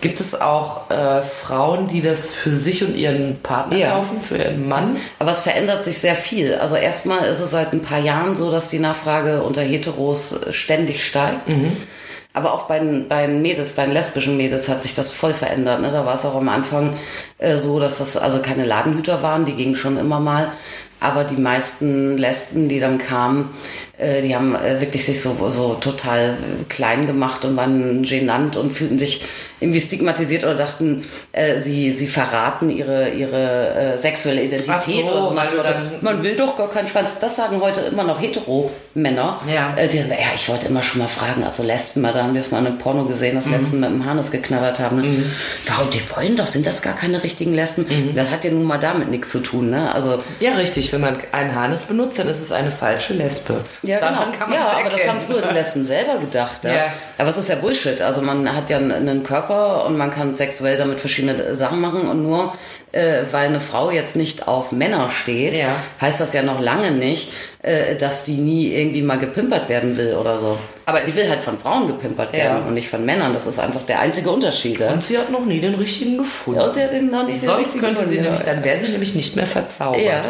[0.02, 3.90] Gibt es auch äh, Frauen, die das für sich und ihren Partner Ja.
[3.92, 4.98] kaufen, für ihren Mann?
[5.18, 6.56] Aber es verändert sich sehr viel.
[6.56, 11.06] Also erstmal ist es seit ein paar Jahren so, dass die Nachfrage unter Heteros ständig
[11.06, 11.48] steigt.
[12.36, 15.32] Aber auch bei den, bei den Mädels, bei den lesbischen Mädels hat sich das voll
[15.32, 15.80] verändert.
[15.80, 15.92] Ne?
[15.92, 16.96] Da war es auch am Anfang
[17.38, 20.50] äh, so, dass das also keine Ladenhüter waren, die gingen schon immer mal.
[20.98, 23.50] Aber die meisten Lesben, die dann kamen,
[23.98, 28.56] äh, die haben äh, wirklich sich so, so total äh, klein gemacht und waren genannt
[28.56, 29.22] und fühlten sich
[29.60, 35.04] irgendwie stigmatisiert oder dachten, äh, sie, sie verraten ihre, ihre äh, sexuelle Identität.
[35.06, 35.62] So, oder so.
[35.62, 37.18] dann- Man will doch gar keinen Schwanz.
[37.20, 39.40] Das sagen heute immer noch Hetero-Männer.
[39.52, 39.74] Ja.
[39.76, 42.40] Äh, die sagen, ja, ich wollte immer schon mal fragen, also Lesben, da haben wir
[42.40, 43.40] es mal in einem Porno gesehen, Mhm.
[43.40, 45.00] dass Lesben mit dem Harnis geknabbert haben.
[45.00, 45.24] Ne?
[45.66, 47.86] Warum, die wollen doch, sind das gar keine richtigen Lesben?
[47.88, 48.14] Mhm.
[48.14, 49.94] Das hat ja nun mal damit nichts zu tun, ne?
[49.94, 50.92] Also, Ja, richtig.
[50.92, 53.64] Wenn man einen Harnis benutzt, dann ist es eine falsche Lesbe.
[53.86, 56.64] Daran kann man ja, aber das haben früher die Lesben selber gedacht.
[56.64, 56.72] Ja.
[56.74, 56.84] Ja.
[57.18, 58.00] Aber es ist ja Bullshit.
[58.02, 62.08] Also man hat ja einen- einen Körper und man kann sexuell damit verschiedene Sachen machen
[62.08, 62.52] und nur
[62.92, 65.74] äh, weil eine Frau jetzt nicht auf Männer steht, Ja.
[66.00, 67.32] heißt das ja noch lange nicht,
[67.64, 70.58] äh, dass die nie irgendwie mal gepimpert werden will oder so.
[70.86, 72.38] Aber die es will halt von Frauen gepimpert Ja.
[72.44, 73.32] werden und nicht von Männern.
[73.32, 74.78] Das ist einfach der einzige Unterschied.
[74.80, 74.90] Ja?
[74.92, 76.60] Und sie hat noch nie den richtigen gefunden.
[76.60, 78.46] Und sie hat den noch nicht den Sonst richtigen könnte sie nämlich, ja.
[78.46, 80.02] dann wäre sie nämlich nicht mehr verzaubert.
[80.02, 80.22] Ja.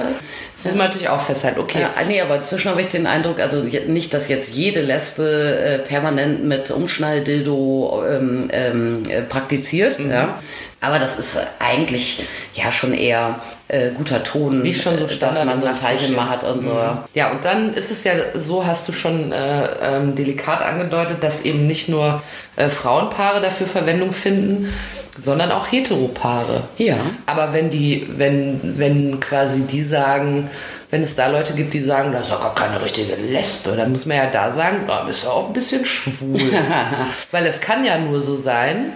[0.56, 1.58] Das muss man natürlich auch festhalten.
[1.60, 1.80] Okay.
[1.80, 5.78] Ja, nee, aber inzwischen habe ich den Eindruck, also nicht, dass jetzt jede Lesbe äh,
[5.80, 10.10] permanent mit Umschnalldildo ähm, ähm, äh, praktiziert, Mhm.
[10.10, 10.38] ja.
[10.80, 15.44] Aber das ist eigentlich ja schon eher äh, guter Ton, Wie schon so äh, dass
[15.44, 16.70] man so ein Teilchen hat und so.
[16.70, 17.04] ja.
[17.14, 21.42] Ja, und dann ist es ja so, hast du schon äh, ähm, delikat angedeutet, dass
[21.42, 22.22] eben nicht nur
[22.56, 24.72] äh, Frauenpaare dafür Verwendung finden,
[25.18, 26.64] sondern auch Heteropaare.
[26.76, 26.96] Ja.
[27.24, 30.50] Aber wenn die, wenn, wenn quasi die sagen,
[30.90, 33.92] wenn es da Leute gibt, die sagen, das ist doch gar keine richtige Lesbe, dann
[33.92, 36.52] muss man ja da sagen, da bist du auch ein bisschen schwul.
[37.30, 38.92] Weil es kann ja nur so sein,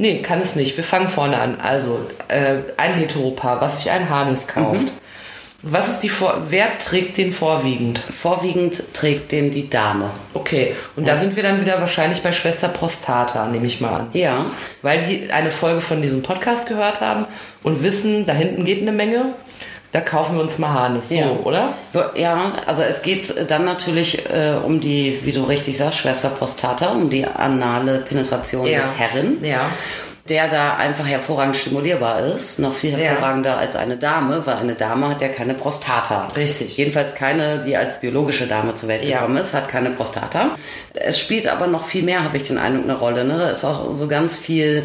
[0.00, 0.78] Nee, kann es nicht.
[0.78, 1.60] Wir fangen vorne an.
[1.60, 4.86] Also, äh, ein Heteropaar, was sich ein Harnis kauft.
[5.62, 7.98] Was ist die Vor Wer trägt den vorwiegend?
[7.98, 10.08] Vorwiegend trägt den die Dame.
[10.32, 14.08] Okay, und da sind wir dann wieder wahrscheinlich bei Schwester Prostata, nehme ich mal an.
[14.14, 14.46] Ja.
[14.80, 17.26] Weil die eine Folge von diesem Podcast gehört haben
[17.62, 19.34] und wissen, da hinten geht eine Menge.
[19.92, 21.08] Da kaufen wir uns mal Harnis.
[21.08, 21.26] So, Ja.
[21.42, 21.74] oder?
[22.14, 26.92] Ja, also es geht dann natürlich äh, um die, wie du richtig sagst, Schwester Prostata,
[26.92, 28.80] um die anale Penetration Ja.
[28.80, 29.38] des Herren.
[29.44, 29.62] Ja.
[30.28, 32.98] der da einfach hervorragend stimulierbar ist, noch viel Ja.
[32.98, 36.28] hervorragender als eine Dame, weil eine Dame hat ja keine Prostata.
[36.36, 36.76] Richtig.
[36.76, 39.16] Jedenfalls keine, die als biologische Dame zur Welt Ja.
[39.16, 40.50] gekommen ist, hat keine Prostata.
[40.94, 43.24] Es spielt aber noch viel mehr, habe ich den Eindruck, eine Rolle.
[43.24, 43.38] Ne?
[43.38, 44.84] Da ist auch so ganz viel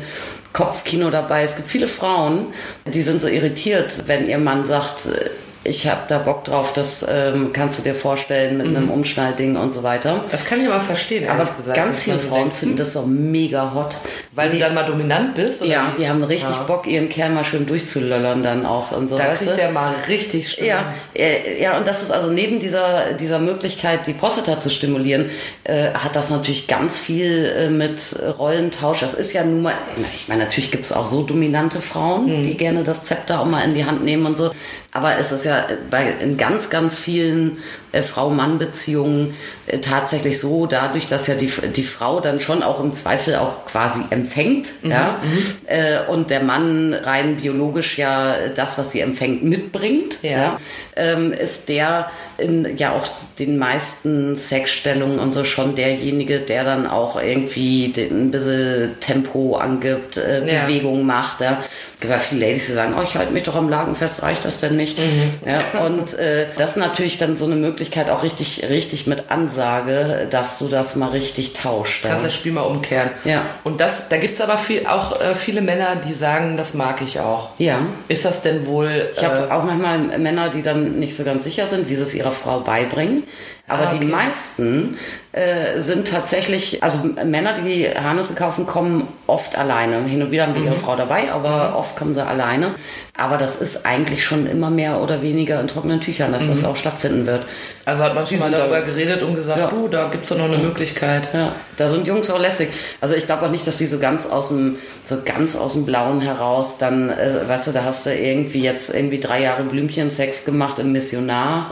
[0.55, 1.43] Kopfkino dabei.
[1.43, 2.47] Es gibt viele Frauen,
[2.85, 5.29] die sind so irritiert, wenn ihr Mann sagt, äh,
[5.65, 9.73] ich habe da Bock drauf, das ähm, kannst du dir vorstellen mit einem Umschnallding und
[9.73, 10.23] so weiter.
[10.31, 11.75] Das kann ich aber verstehen, Aber gesagt.
[11.75, 13.97] ganz viele Frauen denkt, finden das so mega hot.
[14.31, 15.61] Weil du dann mal dominant bist?
[15.63, 16.01] Oder Ja, wie?
[16.01, 16.63] die haben richtig Ja.
[16.63, 19.55] Bock, ihren Kerl mal schön durchzulöllern dann auch und so, Da kriegt du?
[19.55, 20.67] der mal richtig Stimme.
[20.67, 25.29] Ja, äh, ja, und das ist also neben dieser, dieser Möglichkeit, die Prostata zu stimulieren,
[25.63, 27.99] äh, hat das natürlich ganz viel äh, mit
[28.37, 28.99] Rollentausch.
[28.99, 29.73] Das ist ja nun mal,
[30.15, 33.63] ich meine, natürlich gibt es auch so dominante Frauen, die gerne das Zepter auch mal
[33.63, 34.51] in die Hand nehmen und so.
[34.91, 35.54] Aber es ist ja
[35.89, 37.57] bei, in ganz, ganz vielen
[38.03, 39.33] Frau-Mann-Beziehungen
[39.67, 43.65] äh, tatsächlich so, dadurch, dass ja die, die Frau dann schon auch im Zweifel auch
[43.65, 45.19] quasi empfängt, ja,
[45.67, 50.31] äh, und der Mann rein biologisch ja das, was sie empfängt, mitbringt, Ja.
[50.31, 50.59] ja
[50.95, 53.07] ähm, ist der in ja auch
[53.39, 60.17] den meisten Sexstellungen und so schon derjenige, der dann auch irgendwie ein bisschen Tempo angibt,
[60.17, 60.63] äh, Ja.
[60.65, 61.41] Bewegung macht.
[61.41, 61.63] Ja.
[62.01, 64.59] Gibt viele Ladies, die sagen, oh, ich halte mich doch am Lagen fest, reicht das
[64.59, 64.97] denn nicht?
[65.45, 70.27] Ja, und äh, das ist natürlich dann so eine Möglichkeit auch richtig, richtig mit Ansage,
[70.29, 72.03] dass du das mal richtig tauscht.
[72.03, 72.11] Ja.
[72.11, 73.09] Kannst das Spiel mal umkehren.
[73.23, 73.45] Ja.
[73.63, 77.01] Und das, da gibt es aber viel, auch äh, viele Männer, die sagen, das mag
[77.01, 77.49] ich auch.
[77.57, 77.79] ja.
[78.07, 79.09] Ist das denn wohl.
[79.15, 82.03] Ich habe äh, auch manchmal Männer, die dann nicht so ganz sicher sind, wie sie
[82.03, 83.23] es ihrer Frau beibringen.
[83.67, 83.99] Aber Ah, okay.
[84.01, 84.97] die meisten
[85.31, 90.03] äh, sind tatsächlich, also Männer, die Harnisse kaufen, kommen oft alleine.
[90.05, 90.67] Hin und wieder haben die Mhm.
[90.67, 92.71] ihre Frau dabei, aber oft kommen sie alleine.
[93.17, 96.49] Aber das ist eigentlich schon immer mehr oder weniger in trockenen Tüchern, dass Mhm.
[96.51, 97.41] das auch stattfinden wird.
[97.87, 99.67] also hat man schon mal darüber da- geredet und gesagt, Ja.
[99.67, 101.29] du, da gibt es doch noch eine Möglichkeit.
[101.33, 102.69] Ja, da sind Jungs auch lässig.
[102.99, 105.85] Also ich glaube auch nicht, dass die so ganz aus dem, so ganz aus dem
[105.85, 110.45] Blauen heraus dann, äh, weißt du, da hast du irgendwie jetzt irgendwie drei Jahre Blümchensex
[110.45, 111.71] gemacht im Missionar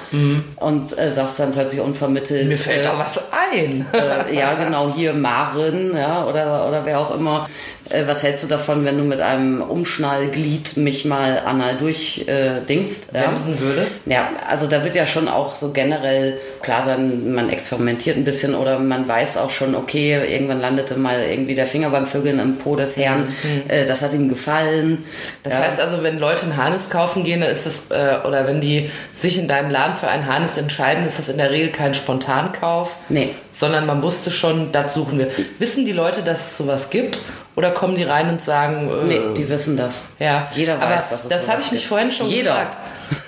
[0.58, 2.48] und äh, sagst dann plötzlich unvermittelt.
[2.48, 3.86] Mir fällt äh, da was ein.
[3.93, 7.48] äh, ja, genau, hier Maren, ja, oder, oder wer auch immer.
[7.89, 12.30] Äh, was hältst du davon, wenn du mit einem Umschnallglied mich mal anal durchdingst?
[12.30, 13.34] Äh, dingst, ja?
[13.60, 14.08] Würdest.
[14.08, 18.56] Ja, also da wird ja schon auch so generell klar sein, man experimentiert ein bisschen
[18.56, 22.58] oder man weiß auch schon, okay, irgendwann landete mal irgendwie der Finger beim Vögeln im
[22.58, 23.32] Po des Herrn,
[23.67, 25.06] äh, das hat ihm gefallen.
[25.43, 25.60] Das ja.
[25.62, 28.89] heißt also, wenn Leute einen Harnis kaufen gehen, dann ist das, äh, oder wenn die
[29.13, 32.95] sich in deinem Laden für einen Harnis entscheiden, ist das in der Regel kein Spontankauf.
[33.10, 33.30] Nee.
[33.52, 35.28] Sondern man wusste schon, das suchen wir.
[35.60, 37.19] Wissen die Leute, dass es sowas gibt?
[37.56, 40.08] Oder kommen die rein und sagen, äh, Nee, die wissen das.
[40.17, 40.47] ja.
[40.56, 42.52] Jeder Aber weiß, dass es Das habe ich mich vorhin schon Jeder.
[42.52, 42.78] gefragt.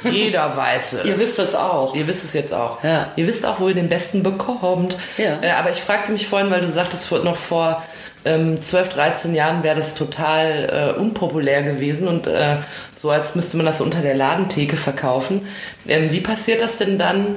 [0.04, 1.06] Jeder weiß es.
[1.06, 1.96] Ihr wisst es auch.
[1.96, 2.84] Ihr wisst es jetzt auch.
[2.84, 3.12] Ja.
[3.16, 4.98] Ihr wisst auch, wo ihr den Besten bekommt.
[5.18, 5.40] Ja.
[5.42, 7.84] Äh, aber ich fragte mich vorhin, weil du sagtest, noch vor
[8.26, 12.58] ähm, 12, 13 Jahren wäre das total äh, unpopulär gewesen und äh,
[13.00, 15.48] so als müsste man das unter der Ladentheke verkaufen.
[15.88, 17.36] Ähm, wie passiert das denn dann?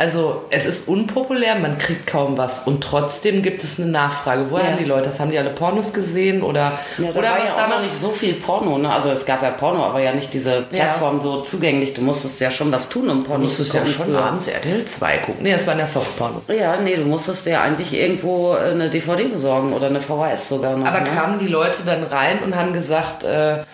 [0.00, 4.46] Also es ist unpopulär, man kriegt kaum was und trotzdem gibt es eine Nachfrage.
[4.50, 4.70] Woher Ja.
[4.70, 5.20] haben die Leute das?
[5.20, 7.82] Haben die alle Pornos gesehen oder, Ja, da oder war was ja damals?
[7.84, 8.90] nicht so viel Porno, ne?
[8.90, 11.92] Also es gab ja Porno, aber ja nicht diese Plattform so zugänglich.
[11.92, 14.24] Du musstest ja schon was tun, um Porno Du zu musstest ja gucken schon früher.
[14.24, 15.42] abends RTL 2 gucken.
[15.42, 16.44] Nee, das waren ja Softpornos.
[16.48, 20.78] Ja, nee, du musstest dir eigentlich irgendwo äh, eine DVD besorgen oder eine VHS sogar
[20.78, 20.86] noch.
[20.86, 21.10] Aber ne?
[21.10, 23.64] kamen die Leute dann rein und haben gesagt, äh,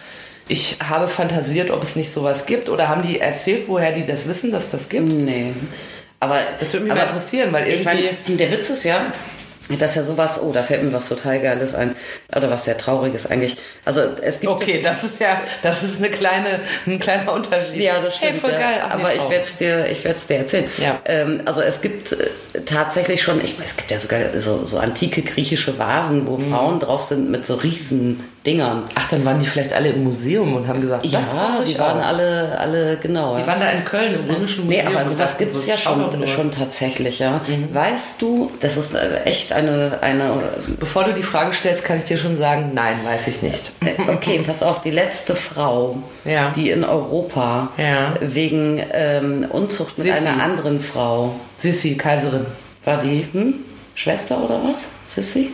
[0.48, 2.68] ich habe fantasiert, ob es nicht sowas gibt?
[2.68, 5.12] Oder haben die erzählt, woher die das wissen, dass das gibt?
[5.12, 5.52] Nee.
[6.20, 9.00] Aber Das würde mich aber mal interessieren, weil Ich irgendwie- meine, der Witz ist ja,
[9.80, 11.96] dass ja sowas, oh, da fällt mir was total Geiles ein.
[12.34, 13.56] Oder was sehr Trauriges eigentlich.
[13.84, 17.82] Also es gibt Okay, das ist ja, das ist eine kleine, ein kleiner Unterschied.
[17.82, 18.32] Ja, das stimmt.
[18.34, 18.58] Hey, voll ja.
[18.60, 18.80] geil.
[18.84, 20.70] Ach, Aber ich werde es dir, ich werd's dir erzählen.
[20.78, 21.00] Ja.
[21.04, 22.16] Ähm, also es gibt äh,
[22.64, 26.26] tatsächlich schon, ich meine, es gibt ja sogar so, so antike griechische Vasen, Mhm.
[26.28, 28.84] wo Frauen drauf sind mit so riesen Dingern.
[28.94, 32.00] Ach, dann waren die vielleicht alle im Museum und haben gesagt, das Ja, die waren
[32.00, 32.06] auch.
[32.06, 33.34] alle, alle genau.
[33.34, 33.46] Die ja.
[33.48, 34.94] waren da in Köln im Römischen Nee, Museum.
[34.96, 37.40] aber und sowas gibt es ja schon, schon tatsächlich, ja.
[37.46, 37.74] Mhm.
[37.74, 40.32] Weißt du, das ist äh, echt eine, eine
[40.78, 43.72] Bevor du die Frage stellst, kann ich dir schon sagen, nein, weiß ich nicht.
[43.84, 46.50] äh, okay, pass auf, die letzte Frau, Ja.
[46.54, 48.14] die in Europa Ja.
[48.20, 50.28] wegen ähm, Unzucht mit Sissi.
[50.28, 52.46] einer anderen Frau, Sissi, Kaiserin.
[52.84, 53.54] war die hm?
[53.94, 54.86] Schwester oder was?
[55.06, 55.50] Sissi?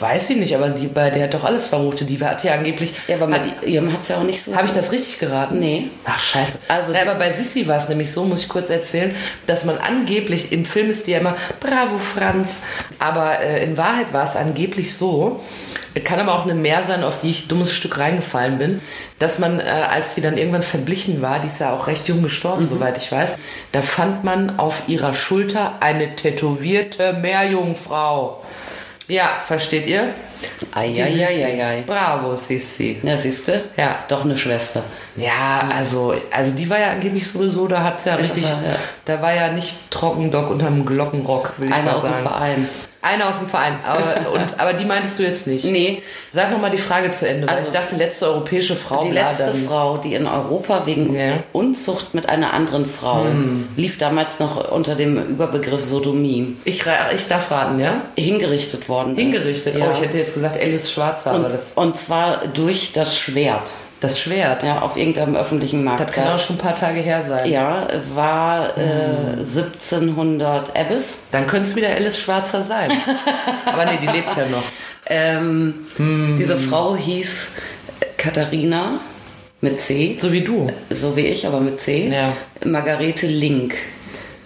[0.00, 2.08] Weiß ich nicht, aber die, bei der hat doch alles vermutet.
[2.08, 2.92] Die hat ja angeblich.
[3.08, 4.54] Ja, aber hat, ihrem hat es ja auch nicht so.
[4.54, 5.58] Habe ich das richtig geraten?
[5.58, 5.88] Nee.
[6.04, 6.58] Ach, scheiße.
[6.68, 9.12] Also die- aber bei Sissi war es nämlich so, muss ich kurz erzählen,
[9.48, 12.62] dass man angeblich, im Film ist die ja immer, bravo Franz,
[13.00, 15.42] aber äh, in Wahrheit war es angeblich so,
[16.04, 18.80] kann aber auch eine Mehr sein, auf die ich dummes Stück reingefallen bin,
[19.18, 22.22] dass man, äh, als sie dann irgendwann verblichen war, die ist ja auch recht jung
[22.22, 22.68] gestorben, Mhm.
[22.68, 23.36] soweit ich weiß,
[23.72, 28.44] da fand man auf ihrer Schulter eine tätowierte Meerjungfrau.
[29.08, 30.14] Ja, versteht ihr?
[30.72, 31.82] Eieieiei.
[31.86, 33.00] Bravo, Sissi.
[33.02, 33.60] Ja, siehst du?
[33.76, 33.96] Ja.
[34.08, 34.82] Doch eine Schwester.
[35.16, 38.76] Ja, also, also die war ja angeblich sowieso, da hat's ja richtig, war, ja.
[39.06, 42.22] da war ja nicht Trockendock unterm Glockenrock, will ich Einer mal aus dem sagen.
[42.22, 42.68] Verein.
[43.00, 43.76] Einer aus dem Verein.
[43.86, 45.64] Aber, und, aber die meintest du jetzt nicht.
[45.64, 46.02] Nee.
[46.32, 47.48] Sag nochmal die Frage zu Ende.
[47.48, 49.04] Also, ich dachte, letzte europäische Frau.
[49.04, 51.26] Die letzte dann- Frau, die in Europa wegen Ja.
[51.26, 51.42] Hm.
[51.52, 53.24] Unzucht mit einer anderen Frau
[53.76, 56.82] lief damals noch unter dem Überbegriff Sodomie Ich,
[57.14, 58.00] ich darf raten, ja?
[58.16, 59.20] hingerichtet worden ist.
[59.22, 59.78] Hingerichtet.
[59.78, 59.86] Ja.
[59.86, 63.70] Oh, ich hätte jetzt gesagt Alice Schwarzer, aber und, das, und zwar durch das Schwert.
[64.00, 64.62] Das Schwert.
[64.62, 67.48] Ja, auf irgendeinem öffentlichen Das kann auch schon ein paar Tage her sein.
[67.50, 68.82] Ja, war Hm.
[68.82, 71.20] äh, 1700 Abyss.
[71.32, 72.90] Dann könnte es wieder Alice Schwarzer sein.
[73.66, 74.62] aber nee, die lebt ja noch.
[75.06, 76.36] Ähm, Hm.
[76.38, 77.50] Diese Frau hieß
[78.16, 79.00] Katharina
[79.60, 80.68] mit C, So wie du.
[80.90, 82.08] so wie ich, aber mit C.
[82.08, 82.32] Ja.
[82.64, 83.74] Margarete Link.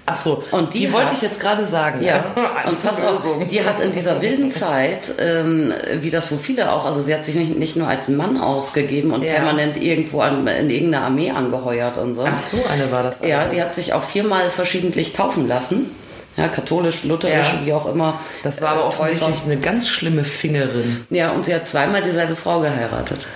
[0.05, 0.43] Ach so.
[0.51, 2.03] Und die wollte hat- ich jetzt gerade sagen.
[2.03, 2.25] Ja,
[2.65, 6.73] Als und pass auf, die hat in dieser wilden Zeit, ähm, wie das wo viele
[6.73, 9.35] auch, also sie hat sich nicht, nicht nur als Mann ausgegeben und Ja.
[9.35, 12.25] permanent irgendwo an, in irgendeiner Armee angeheuert und so.
[12.27, 13.21] Ach so, eine war das.
[13.21, 15.95] Ja, die hat sich auch viermal verschiedentlich taufen lassen.
[16.37, 17.61] Ja, katholisch, lutherisch, Ja.
[17.67, 18.19] wie auch immer.
[18.43, 21.07] Das war aber Äh, offensichtlich eine ganz schlimme Fingerin.
[21.11, 23.27] Ja, und sie hat zweimal dieselbe Frau geheiratet.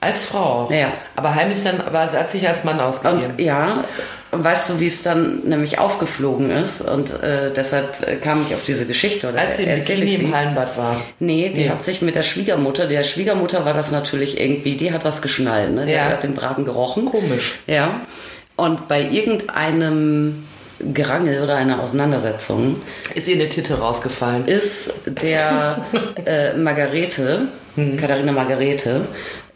[0.00, 0.68] Als Frau.
[0.72, 0.88] Ja.
[1.16, 3.32] Aber heimlich dann, aber sie hat sich als Mann ausgegeben.
[3.32, 3.84] Und ja,
[4.32, 6.80] weißt du, wie es dann nämlich aufgeflogen ist?
[6.82, 9.28] Und äh, deshalb äh, kam ich auf diese Geschichte.
[9.28, 11.00] Oder als sie im Bikini im Hallenbad war.
[11.18, 11.68] Nee, die Nee.
[11.70, 15.72] hat sich mit der Schwiegermutter, der Schwiegermutter war das natürlich irgendwie, die hat was geschnallt,
[15.74, 15.86] ne?
[15.86, 16.04] Die Ja.
[16.06, 17.06] hat den Braten gerochen.
[17.06, 17.60] Komisch.
[17.66, 18.00] Ja.
[18.56, 20.44] Und bei irgendeinem
[20.94, 22.76] Gerangel oder einer Auseinandersetzung
[23.14, 24.46] Ist ihr eine Titte rausgefallen.
[24.46, 25.84] ist der
[26.24, 27.42] äh, Margarete,
[27.76, 27.96] Mhm.
[27.98, 29.02] Katharina Margarete,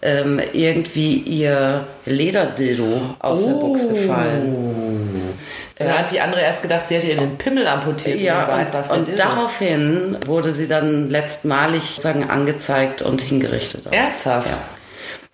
[0.04, 3.60] ähm, irgendwie ihr Lederdildo aus der Oh.
[3.68, 5.34] Box gefallen.
[5.76, 8.20] Da hat die andere erst gedacht, sie hätte ihr den Pimmel amputiert.
[8.20, 13.86] Ja, und, der und daraufhin wurde sie dann letztmalig sozusagen angezeigt und hingerichtet.
[13.90, 14.48] Ernsthaft?
[14.50, 14.58] Ja.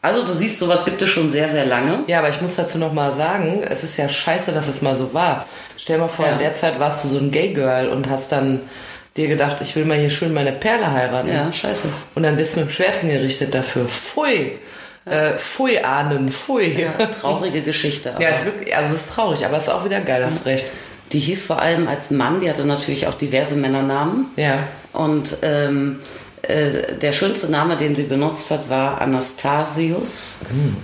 [0.03, 2.05] Also du siehst, sowas gibt es schon sehr, sehr lange.
[2.07, 4.97] Ja, aber ich muss dazu noch mal sagen, es ist ja scheiße, dass es mal
[4.97, 5.45] so war.
[5.77, 6.33] Stell dir mal vor, Ja.
[6.33, 8.61] in der Zeit warst du so ein Gay Girl und hast dann
[9.21, 11.29] dir gedacht, ich will mal hier schön meine Perle heiraten.
[11.29, 11.89] Ja, scheiße.
[12.15, 13.87] Und dann bist du mit dem Schwert hingerichtet dafür.
[13.87, 14.59] Pfui.
[15.07, 16.81] Äh, pfui, Ahnen, pfui.
[16.81, 18.15] Ja, traurige Geschichte.
[18.21, 20.67] Ja, ist wirklich, also es ist traurig, aber es ist auch wieder geil, hast recht.
[21.13, 24.27] Die hieß vor allem als Mann, die hatte natürlich auch diverse Männernamen.
[24.37, 24.59] Ja.
[24.93, 26.01] Und ähm,
[26.51, 30.41] äh, der schönste Name, den sie benutzt hat, war Anastasius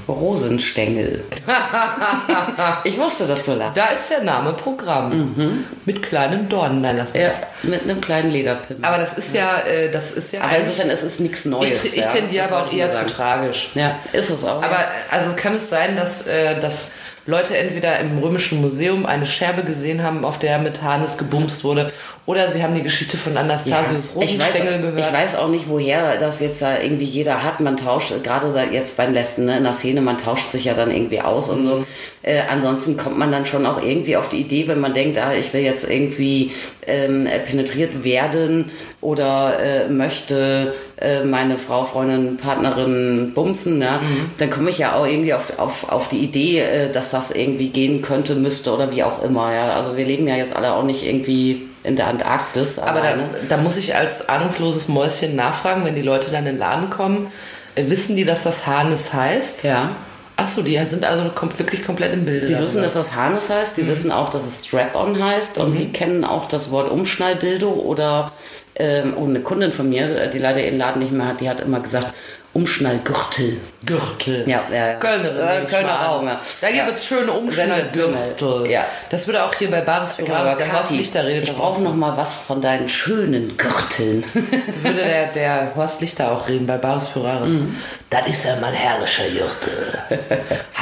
[0.08, 1.24] Rosenstengel.
[2.84, 3.76] ich wusste, dass du lachst.
[3.76, 5.64] Da ist der Name Programm.
[5.84, 6.80] Mit kleinen Dornen.
[6.80, 7.20] Nein, das Mhm.
[7.20, 7.38] Ja, ist.
[7.62, 8.84] mit einem kleinen Lederpimmel.
[8.84, 10.40] Aber das ist ja, äh, das ist ja.
[10.42, 11.84] Aber insofern ist es nichts Neues.
[11.84, 12.10] ich, ich ja.
[12.10, 13.70] tendiere Das aber auch eher zu tragisch.
[13.74, 14.62] Ja, ist es auch.
[14.62, 14.78] Aber
[15.10, 16.92] also kann es sein, dass, äh, dass
[17.26, 21.92] Leute entweder im Römischen Museum eine Scherbe gesehen haben, auf der mit Harnes gebumst wurde,
[22.24, 25.00] oder sie haben die Geschichte von Anastasius weiß, Rosenstengel gehört.
[25.00, 27.60] ich weiß auch nicht, woher das jetzt da irgendwie jeder hat.
[27.60, 30.64] Man tauscht, gerade seit jetzt bei den Lesben ne, in der Szene, man tauscht sich
[30.64, 31.68] ja dann irgendwie aus und Mhm.
[31.68, 31.86] so.
[32.22, 35.32] Äh, ansonsten kommt man dann schon auch irgendwie auf die Idee, wenn man denkt, ah,
[35.34, 36.52] ich will jetzt irgendwie
[36.86, 44.00] ähm, äh, penetriert werden oder äh, möchte äh, meine Frau, Freundin, Partnerin bumsen, ne?
[44.02, 44.30] Mhm.
[44.38, 47.68] dann komme ich ja auch irgendwie auf, auf, auf die Idee, äh, dass das irgendwie
[47.68, 49.52] gehen könnte, müsste oder wie auch immer.
[49.52, 49.74] Ja?
[49.76, 52.78] Also wir leben ja jetzt alle auch nicht irgendwie in der Antarktis.
[52.78, 53.14] aber da,
[53.48, 57.30] da muss ich als ahnungsloses Mäuschen nachfragen, wenn die Leute dann in den Laden kommen,
[57.74, 59.64] äh, wissen die, dass das Harnes heißt?
[59.64, 59.90] Ja.
[60.38, 61.24] Achso, die sind also
[61.56, 62.46] wirklich komplett im Bilde.
[62.46, 62.68] Die darüber.
[62.68, 63.88] wissen, dass das Harness heißt, die Mhm.
[63.88, 68.32] wissen auch, dass es Strap-on heißt und die kennen auch das Wort Umschnalldildo oder
[68.78, 71.48] ähm, oh, eine Kundin von mir, äh, die leider ihren Laden nicht mehr hat, die
[71.48, 72.12] hat immer gesagt
[72.56, 73.60] Umschnallgürtel.
[73.84, 74.48] Gürtel.
[74.48, 74.94] Ja, ja, ja.
[74.94, 75.64] Kölnerin.
[75.64, 76.06] Ich Kölner mal.
[76.06, 76.40] Raum, ja.
[76.62, 76.94] Da gibt Ja.
[76.94, 78.70] es schöne Umschnallgürtel.
[78.70, 78.86] Ja.
[79.10, 81.76] Das würde auch hier bei Bares für Genau, Bares, der Horst Lichter redet ich brauche
[81.76, 84.24] auch noch mal was von deinen schönen Gürteln.
[84.34, 87.52] So würde der, der Horst Lichter auch reden bei Bares für Rares.
[87.52, 87.76] Mhm.
[88.08, 89.98] Das ist ja mein herrlicher Gürtel.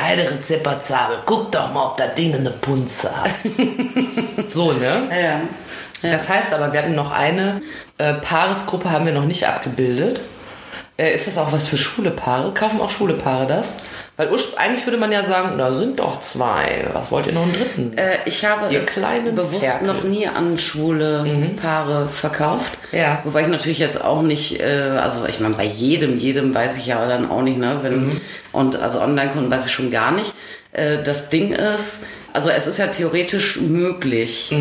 [0.00, 3.30] Heidere Zipperzabel, guck doch mal, ob das Ding eine Punze hat.
[4.46, 5.09] so, ne?
[5.11, 5.40] ja.
[6.02, 7.62] Das heißt aber, wir hatten noch eine
[7.98, 10.20] äh, Paaresgruppe, haben wir noch nicht abgebildet.
[10.96, 12.54] Äh, ist das auch was für schwule Paare?
[12.54, 13.78] Kaufen auch schwule Paare das?
[14.16, 16.87] Weil eigentlich würde man ja sagen, da sind doch zwei.
[16.92, 17.98] Was wollt ihr noch einen dritten?
[17.98, 19.88] Äh, ich habe Ihr es bewusst Ferkel.
[19.88, 21.26] noch nie an schwule
[21.61, 22.78] Paare verkauft.
[22.92, 23.20] Ja.
[23.24, 26.87] Wobei ich natürlich jetzt auch nicht, äh, also ich meine, bei jedem, jedem weiß ich
[26.87, 27.80] ja dann auch nicht, ne?
[27.83, 28.20] Wenn,
[28.52, 30.33] Und also Online-Kunden weiß ich schon gar nicht.
[30.70, 34.54] Äh, das Ding ist, also es ist ja theoretisch möglich,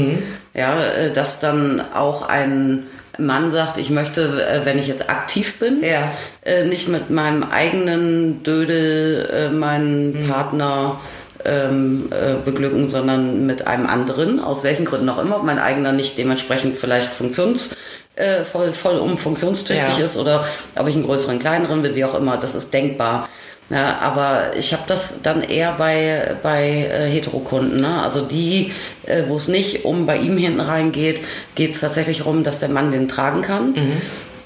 [0.56, 2.88] ja, äh, dass dann auch ein
[3.20, 6.12] Mann sagt, ich möchte, äh, wenn ich jetzt aktiv bin, Ja.
[6.44, 11.00] äh, nicht mit meinem eigenen Dödel äh, meinen Partner
[11.46, 15.92] ähm, äh, beglücken, sondern mit einem anderen, aus welchen Gründen auch immer, ob mein eigener
[15.92, 17.76] nicht dementsprechend vielleicht funktions
[18.52, 20.06] voll, voll um funktionstüchtig Ja.
[20.06, 20.46] ist oder
[20.76, 23.28] ob ich einen größeren, kleineren will, wie auch immer, das ist denkbar.
[23.70, 27.82] Ja, aber ich habe das dann eher bei, bei äh, Heterokunden.
[27.82, 28.02] Ne?
[28.02, 28.72] Also die,
[29.06, 31.22] äh, wo es nicht um bei ihm hinten reingeht,
[31.56, 33.72] geht es tatsächlich darum, dass der Mann den tragen kann.
[33.72, 34.02] Mhm.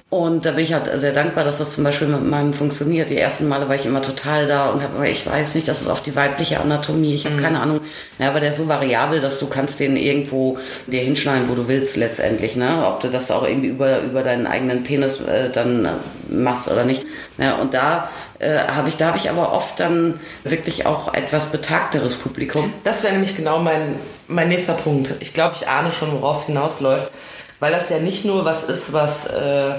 [0.10, 3.10] Und da bin ich halt sehr dankbar, dass das zum Beispiel mit meinem funktioniert.
[3.10, 5.82] Die ersten Male war ich immer total da und habe, aber ich weiß nicht, das
[5.82, 7.13] ist auf die weibliche Anatomie.
[7.13, 7.42] Ich habe Mhm.
[7.42, 7.82] keine Ahnung.
[8.18, 11.68] Ja, aber der ist so variabel, dass du kannst den irgendwo dir hinschneiden, wo du
[11.68, 12.56] willst letztendlich.
[12.56, 12.86] Ne?
[12.88, 15.90] Ob du das auch irgendwie über, über deinen eigenen Penis äh, dann äh,
[16.34, 17.06] machst oder nicht.
[17.38, 18.10] Ja, und da
[18.40, 22.71] äh, habe ich, da habe ich aber oft dann wirklich auch etwas betagteres Publikum.
[22.83, 23.96] Das wäre nämlich genau mein,
[24.27, 25.15] mein nächster Punkt.
[25.19, 27.12] Ich glaube, ich ahne schon, woraus es hinausläuft,
[27.60, 29.75] weil das ja nicht nur was ist, was, äh,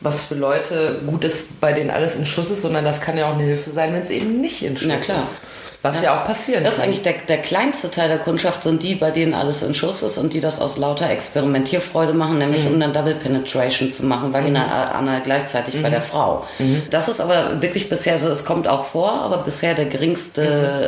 [0.00, 3.28] was für Leute gut ist, bei denen alles in Schuss ist, sondern das kann ja
[3.28, 5.20] auch eine Hilfe sein, wenn es eben nicht in Schuss Na klar.
[5.20, 5.34] ist.
[5.82, 6.88] Was ja, auch passieren Das ist kann.
[6.88, 10.16] eigentlich der, der kleinste Teil der Kundschaft, sind die, bei denen alles in Schuss ist
[10.16, 14.92] und die das aus lauter Experimentierfreude machen, nämlich um dann Double Penetration zu machen, vaginal
[14.92, 16.46] anal gleichzeitig bei der Frau.
[16.90, 20.42] Das ist aber wirklich bisher, also es kommt auch vor, aber bisher der geringste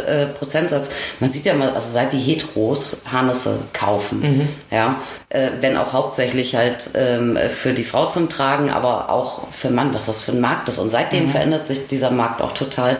[0.06, 0.90] äh, Prozentsatz.
[1.18, 4.96] Man sieht ja mal, also seit die Heteros Harnisse kaufen, ja,
[5.28, 9.92] äh, wenn auch hauptsächlich halt ähm, für die Frau zum Tragen, aber auch für Mann,
[9.92, 10.78] was das für ein Markt ist.
[10.78, 12.98] Und seitdem verändert sich dieser Markt auch total.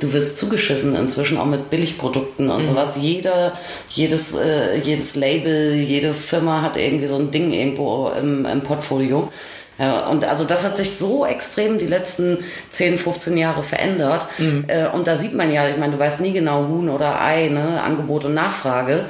[0.00, 2.96] Du wirst zugeschissen inzwischen auch mit Billigprodukten und sowas.
[3.00, 3.58] Jeder,
[3.90, 9.30] jedes, äh, jedes Label, jede Firma hat irgendwie so ein Ding irgendwo im, im Portfolio.
[9.78, 12.38] Ja, und also das hat sich so extrem die letzten
[12.70, 14.26] 10, 15 Jahre verändert.
[14.68, 17.48] Äh, und da sieht man ja, ich meine, du weißt nie genau Huhn oder Ei,
[17.48, 17.82] ne?
[17.82, 19.06] Angebot und Nachfrage.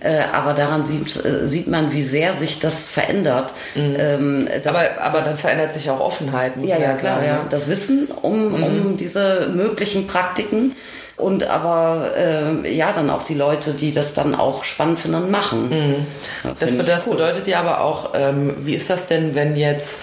[0.00, 3.52] Äh, aber daran sieht, äh, sieht man, wie sehr sich das verändert.
[3.74, 6.56] Ähm, das, aber aber dann verändert sich auch Offenheit.
[6.56, 7.34] muss ja, ja, klar, sagen, ja.
[7.34, 7.40] ne?
[7.50, 10.74] Das Wissen um, um diese möglichen Praktiken
[11.16, 15.30] und aber äh, ja, dann auch die Leute, die das dann auch spannend finden und
[15.30, 16.04] machen.
[16.44, 17.14] Ja, Das, ich das cool.
[17.14, 20.02] bedeutet ja aber auch, ähm, wie ist das denn, wenn jetzt,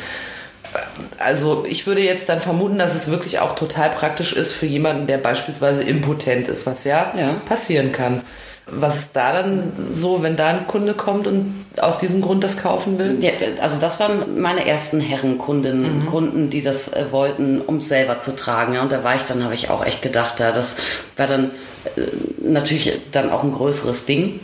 [1.20, 5.05] also ich würde jetzt dann vermuten, dass es wirklich auch total praktisch ist für jemanden,
[5.07, 7.36] der beispielsweise impotent ist, was ja, Ja.
[7.47, 8.22] passieren kann.
[8.66, 12.61] Was ist da dann so, wenn da ein Kunde kommt und aus diesem Grund das
[12.61, 13.18] kaufen will?
[13.20, 18.22] Ja, also das waren meine ersten Herrenkundinnen, Kunden, die das äh, wollten, um es selber
[18.22, 18.74] zu tragen.
[18.74, 20.78] Ja, und da war ich dann, habe ich auch echt gedacht, ja, das
[21.18, 21.51] war dann
[21.95, 22.01] äh,
[22.41, 24.39] natürlich dann auch ein größeres Ding.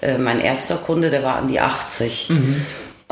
[0.00, 2.30] Äh, mein erster Kunde, der war an die 80.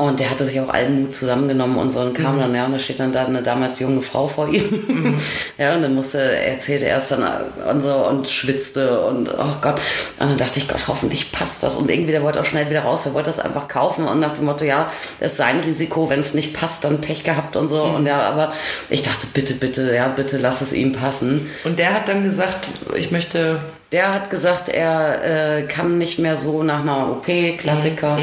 [0.01, 2.73] Und der hatte sich auch allen Mut zusammengenommen und so und kam dann, ja, und
[2.73, 5.19] da steht dann da eine damals junge Frau vor ihm.
[5.59, 7.23] ja, und dann musste, erzählte er es dann
[7.69, 9.75] und so und schwitzte und oh Gott.
[10.19, 11.75] Und dann dachte ich, Gott, hoffentlich passt das.
[11.75, 14.33] Und irgendwie, der wollte auch schnell wieder raus, der wollte das einfach kaufen und nach
[14.33, 17.69] dem Motto, ja, das ist sein Risiko, wenn es nicht passt, dann Pech gehabt und
[17.69, 17.83] so.
[17.83, 18.53] Und ja, aber
[18.89, 21.47] ich dachte, bitte, bitte, ja, bitte lass es ihm passen.
[21.63, 23.59] Und der hat dann gesagt, ich möchte
[23.91, 27.27] Der hat gesagt, er äh, kann nicht mehr so nach einer OP,
[27.57, 28.17] Klassiker.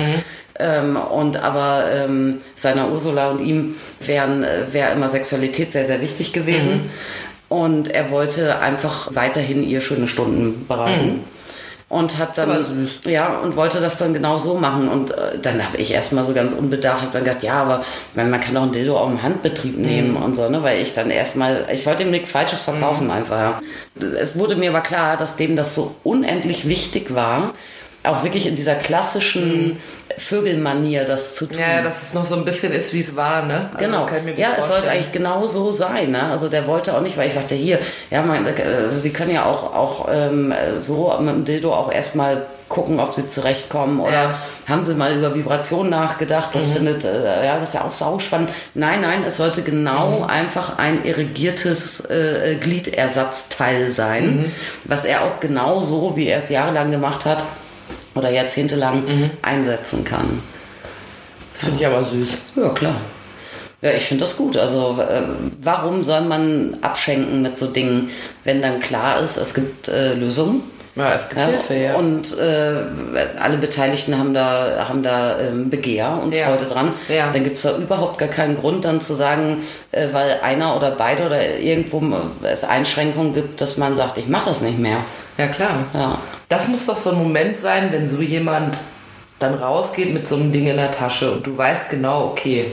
[0.58, 6.00] Ähm, und aber ähm, seiner Ursula und ihm wären äh, wäre immer Sexualität sehr, sehr
[6.00, 6.90] wichtig gewesen.
[7.48, 11.24] Und er wollte einfach weiterhin ihr schöne Stunden bereiten.
[11.90, 14.88] Und hat dann, ja, und wollte das dann genau so machen.
[14.88, 17.82] Und äh, dann habe ich erstmal so ganz unbedacht hab dann gedacht, ja, aber
[18.14, 20.62] meine, man kann doch ein Dildo auch im Handbetrieb nehmen und so, ne?
[20.62, 23.38] Weil ich dann erstmal, ich wollte ihm nichts Falsches verkaufen einfach.
[23.38, 23.60] Ja.
[24.20, 27.54] Es wurde mir aber klar, dass dem das so unendlich wichtig war,
[28.02, 29.78] auch wirklich in dieser klassischen
[30.16, 31.58] Vögelmanier das zu tun.
[31.58, 33.70] ja, dass es noch so ein bisschen ist, wie es war, ne?
[33.74, 34.06] Also Genau.
[34.36, 36.10] ja, es sollte eigentlich genau so sein.
[36.12, 36.22] Ne?
[36.22, 37.78] Also der wollte auch nicht, weil ich sagte, hier,
[38.10, 38.52] ja, man, äh,
[38.96, 43.26] Sie können ja auch, auch ähm, so mit dem Dildo auch erstmal gucken, ob sie
[43.26, 44.38] zurechtkommen oder Ja.
[44.68, 48.50] haben sie mal über Vibration nachgedacht, das findet, äh, ja, das ist ja auch sauspannend.
[48.74, 54.52] Nein, nein, es sollte genau einfach ein irrigiertes äh, Gliedersatzteil sein,
[54.84, 57.42] was er auch genau so, wie er es jahrelang gemacht hat
[58.14, 59.02] oder jahrzehntelang
[59.42, 60.42] einsetzen kann.
[61.52, 62.38] Das finde ich aber süß.
[62.56, 62.96] Ja, klar.
[63.80, 64.56] Ja, ich finde das gut.
[64.56, 65.22] Also äh,
[65.62, 68.10] warum soll man abschenken mit so Dingen,
[68.44, 70.62] wenn dann klar ist, es gibt äh, Lösungen?
[70.96, 71.94] Ja, es gibt Hilfe, ja.
[71.94, 72.74] Und äh,
[73.40, 76.46] alle Beteiligten haben da, haben da ähm, Begehr und Ja.
[76.48, 76.92] Freude dran.
[77.08, 77.30] Ja.
[77.32, 80.90] Dann gibt es da überhaupt gar keinen Grund dann zu sagen, äh, weil einer oder
[80.90, 82.02] beide oder irgendwo
[82.42, 84.98] es Einschränkungen gibt, dass man sagt, ich mache das nicht mehr.
[85.38, 85.84] Ja, klar.
[85.94, 86.18] Ja.
[86.48, 88.76] Das muss doch so ein Moment sein, wenn so jemand
[89.38, 92.66] dann rausgeht mit so einem Ding in der Tasche und du weißt genau, okay,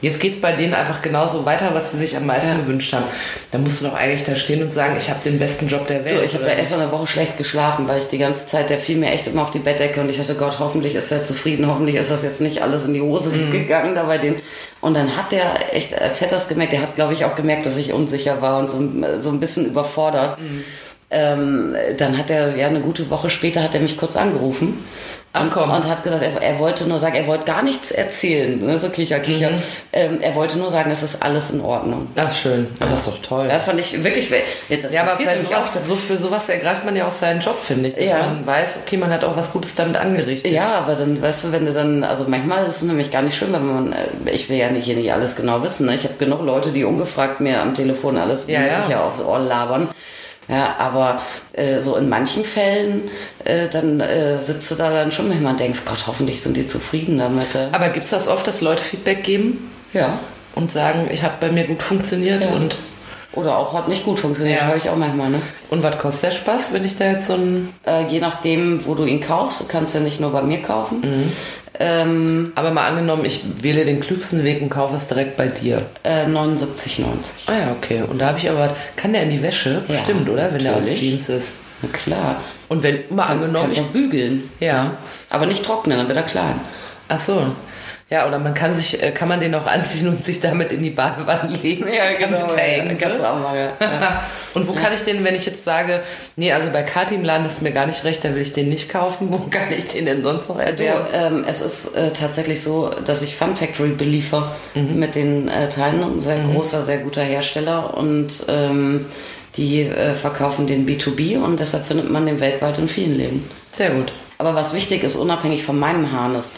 [0.00, 2.56] jetzt geht's bei denen einfach genauso weiter, was sie sich am meisten Ja.
[2.56, 3.04] gewünscht haben.
[3.52, 6.04] Dann musst du doch eigentlich da stehen und sagen, ich habe den besten Job der
[6.04, 6.20] Welt.
[6.20, 8.68] Du, ich habe da erst mal eine Woche schlecht geschlafen, weil ich die ganze Zeit,
[8.70, 11.24] der fiel mir echt immer auf die Bettdecke und ich dachte, Gott, hoffentlich ist er
[11.24, 13.50] zufrieden, hoffentlich ist das jetzt nicht alles in die Hose Mhm.
[13.50, 14.34] gegangen da bei den.
[14.82, 17.34] Und dann hat der echt, als hätte er es gemerkt, der hat, glaube ich, auch
[17.36, 18.78] gemerkt, dass ich unsicher war und so,
[19.18, 20.38] so ein bisschen überfordert.
[20.40, 20.64] Mhm.
[21.16, 24.84] Ähm, dann hat er, ja, eine gute Woche später hat er mich kurz angerufen
[25.32, 25.70] Ach, und, komm.
[25.70, 28.58] und hat gesagt, er, er wollte nur sagen, er wollte gar nichts erzählen.
[28.64, 28.78] Ne?
[28.80, 29.50] So Kicher, Kicher.
[29.50, 29.62] Mhm.
[29.92, 32.08] Ähm, er wollte nur sagen, es ist alles in Ordnung.
[32.16, 32.66] Ach, schön.
[32.80, 33.46] Aber das ist doch toll.
[33.48, 34.28] Ja, fand ich wirklich.
[34.82, 35.80] Das Ja, aber bei sowas, auch.
[35.88, 37.94] so für sowas ergreift man ja auch seinen Job, finde ich.
[37.94, 38.18] Dass Ja.
[38.18, 40.50] man weiß, okay, man hat auch was Gutes damit angerichtet.
[40.50, 43.36] Ja, aber dann, weißt du, wenn du dann, also manchmal ist es nämlich gar nicht
[43.36, 45.94] schön, wenn man, äh, ich will ja nicht hier nicht alles genau wissen, ne?
[45.94, 49.04] ich habe genug Leute, die ungefragt mir am Telefon alles Ja, ja.
[49.04, 49.88] Aufs Ohr labern.
[50.48, 51.22] Ja, aber
[51.52, 53.10] äh, so in manchen Fällen,
[53.44, 56.66] äh, dann äh, sitzt du da dann schon manchmal und denkst, Gott, hoffentlich sind die
[56.66, 57.54] zufrieden damit.
[57.54, 57.68] Äh.
[57.72, 60.18] Aber gibt es das oft, dass Leute Feedback geben Ja.
[60.54, 62.50] und sagen, ich habe bei mir gut funktioniert Ja.
[62.50, 62.76] und,
[63.32, 64.66] Oder auch hat nicht gut funktioniert, Ja.
[64.68, 65.40] höre ich auch manchmal, ne?
[65.70, 67.72] und was kostet der Spaß, wenn ich da jetzt so ein...
[67.86, 71.00] Äh, je nachdem, wo du ihn kaufst, du kannst ja nicht nur bei mir kaufen.
[71.00, 71.32] Mhm.
[71.80, 75.84] Ähm, Aber mal angenommen, ich wähle den klügsten Weg und kaufe es direkt bei dir.
[76.04, 77.04] äh, 79,90.
[77.46, 78.02] Ah ja, okay.
[78.08, 78.74] Und da habe ich aber...
[78.96, 79.82] Kann der in die Wäsche?
[79.88, 80.52] Ja, Bestimmt, oder?
[80.52, 81.00] Wenn der aus natürlich.
[81.00, 81.52] Jeans ist.
[81.82, 82.40] Na klar.
[82.68, 83.64] Und wenn, mal angenommen...
[83.64, 84.50] kannst Ich, auch bügeln.
[84.60, 84.92] ja.
[85.30, 86.60] Aber nicht trocknen, dann wird er klein.
[87.08, 87.42] Ach so.
[88.10, 90.82] Ja, oder man kann sich, äh, kann man den auch anziehen und sich damit in
[90.82, 91.86] die Badewanne legen.
[91.86, 93.20] eng Kannst wird.
[93.20, 94.22] du auch mal, ja.
[94.54, 96.02] Und wo kann ich den, wenn ich jetzt sage,
[96.36, 98.68] nee, also bei Kati im Laden ist mir gar nicht recht, da will ich den
[98.68, 101.06] nicht kaufen, wo kann ich den denn sonst noch Du, erwerben?
[101.12, 106.02] ähm, es ist äh, tatsächlich so, dass ich Fun Factory beliefer mit den äh, Teilen.
[106.02, 109.06] Ein sehr großer, sehr guter Hersteller und ähm,
[109.56, 113.48] die äh, verkaufen den B2B und deshalb findet man den weltweit in vielen Läden.
[113.70, 114.12] Sehr gut.
[114.38, 116.52] Aber was wichtig ist, unabhängig von meinem Harness,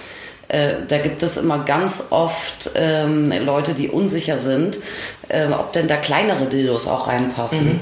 [0.49, 4.79] da gibt es immer ganz oft ähm, Leute, die unsicher sind,
[5.29, 7.81] äh, ob denn da kleinere Dildos auch reinpassen.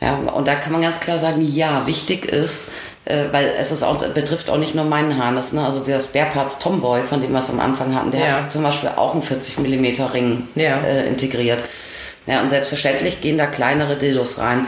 [0.00, 2.70] Ja, und da kann man ganz klar sagen, ja, wichtig ist,
[3.04, 5.52] äh, weil es ist auch, betrifft auch nicht nur meinen Harness.
[5.52, 5.64] Ne?
[5.64, 8.32] Also der Spareparts Tomboy, von dem wir es am Anfang hatten, der Ja.
[8.42, 10.78] hat zum Beispiel auch einen 40 mm Ring Ja.
[10.82, 11.58] äh, integriert.
[12.28, 14.66] Ja, und selbstverständlich gehen da kleinere Dildos rein.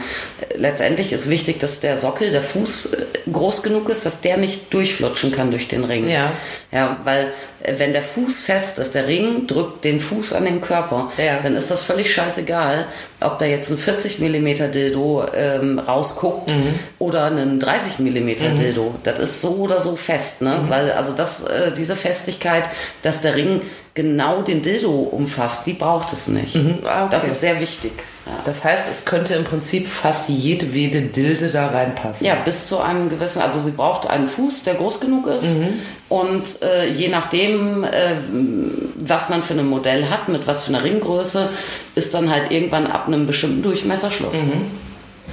[0.57, 4.73] Letztendlich ist wichtig, dass der Sockel, der Fuß äh, groß genug ist, dass der nicht
[4.73, 6.09] durchflutschen kann durch den Ring.
[6.09, 6.31] Ja.
[6.71, 7.27] Ja, weil
[7.61, 11.39] äh, wenn der Fuß fest ist, der Ring drückt den Fuß an den Körper, Ja.
[11.43, 12.87] dann ist das völlig scheißegal,
[13.19, 16.79] ob da jetzt ein 40 mm Dildo ähm, rausguckt Mhm.
[16.97, 18.95] oder ein 30 mm Dildo.
[19.03, 20.61] Das ist so oder so fest, ne?
[20.63, 20.69] Mhm.
[20.69, 22.63] Weil also das, äh, diese Festigkeit,
[23.03, 23.61] dass der Ring
[23.93, 26.55] genau den Dildo umfasst, die braucht es nicht.
[26.85, 27.07] Ah, okay.
[27.11, 27.91] Das ist sehr wichtig.
[28.25, 28.33] Ja.
[28.45, 32.25] Das heißt, es könnte im Prinzip fast jedwede Dilde da reinpassen.
[32.25, 35.57] Ja, bis zu einem gewissen, also sie braucht einen Fuß, der groß genug ist.
[35.57, 35.67] Mhm.
[36.07, 37.89] Und äh, je nachdem, äh,
[38.97, 41.49] was man für ein Modell hat, mit was für einer Ringgröße,
[41.95, 44.33] ist dann halt irgendwann ab einem bestimmten Durchmesserschluss.
[44.33, 44.71] Mhm.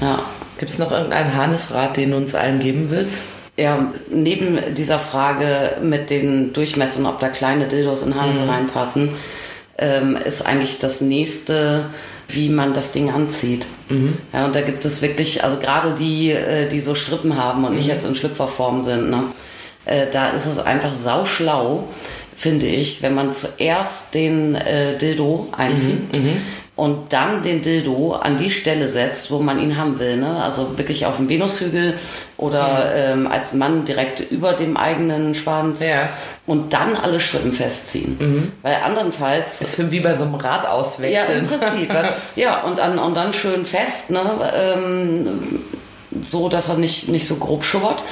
[0.01, 0.23] Ja.
[0.59, 3.23] Gibt es noch irgendeinen Harnisrat, den du uns allen geben willst?
[3.59, 8.51] Ja, neben dieser Frage mit den Durchmessern, ob da kleine Dildos in Harness Mhm.
[8.51, 9.09] reinpassen,
[9.79, 11.87] ähm, ist eigentlich das nächste,
[12.29, 13.67] wie man das Ding anzieht.
[13.89, 14.17] Mhm.
[14.33, 17.75] Ja, und da gibt es wirklich, also gerade die, äh, die so Strippen haben und
[17.75, 17.93] nicht Mhm.
[17.93, 19.25] jetzt in Schlüpferform sind, ne,
[19.87, 21.89] äh, da ist es einfach sauschlau,
[22.37, 26.17] finde ich, wenn man zuerst den äh, Dildo einfügt
[26.79, 30.17] und dann den Dildo an die Stelle setzt, wo man ihn haben will.
[30.17, 30.41] Ne?
[30.45, 31.99] Also wirklich auf dem Venushügel
[32.37, 36.09] oder ähm, als Mann direkt über dem eigenen Schwanz Ja.
[36.47, 38.53] und dann alle Strippen festziehen.
[38.63, 41.41] Weil andernfalls Das ist wie bei so einem Rad ja, auswechseln.
[41.41, 41.93] im Prinzip.
[41.93, 42.15] ja.
[42.37, 44.21] ja, und, an, und dann schön fest, ne?
[44.55, 45.61] ähm,
[46.29, 48.05] so dass er nicht, nicht so grob schubbert.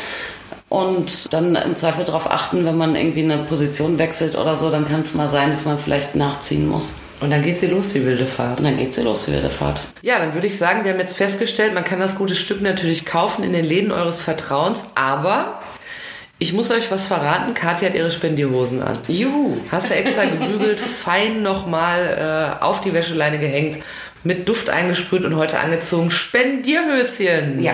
[0.69, 4.85] Und dann im Zweifel darauf achten, wenn man irgendwie eine Position wechselt oder so, dann
[4.85, 6.95] kann es mal sein, dass man vielleicht nachziehen muss.
[7.21, 8.59] Und dann geht sie los, die wilde Fahrt.
[8.61, 9.81] Und dann geht sie los, die wilde Fahrt.
[10.03, 13.07] Ja, dann würde ich sagen, wir haben jetzt festgestellt, man kann das gute Stück natürlich
[13.07, 15.61] kaufen in den Läden eures Vertrauens, aber
[16.39, 18.99] ich muss euch was verraten, Kathi hat ihre Spendierhosen an.
[19.09, 19.57] Juhu!
[19.73, 23.79] Hast du extra gebügelt, fein nochmal äh, auf die Wäscheleine gehängt,
[24.23, 26.11] mit Duft eingesprüht und heute angezogen.
[26.11, 27.63] Spendierhöschen!
[27.63, 27.73] Ja.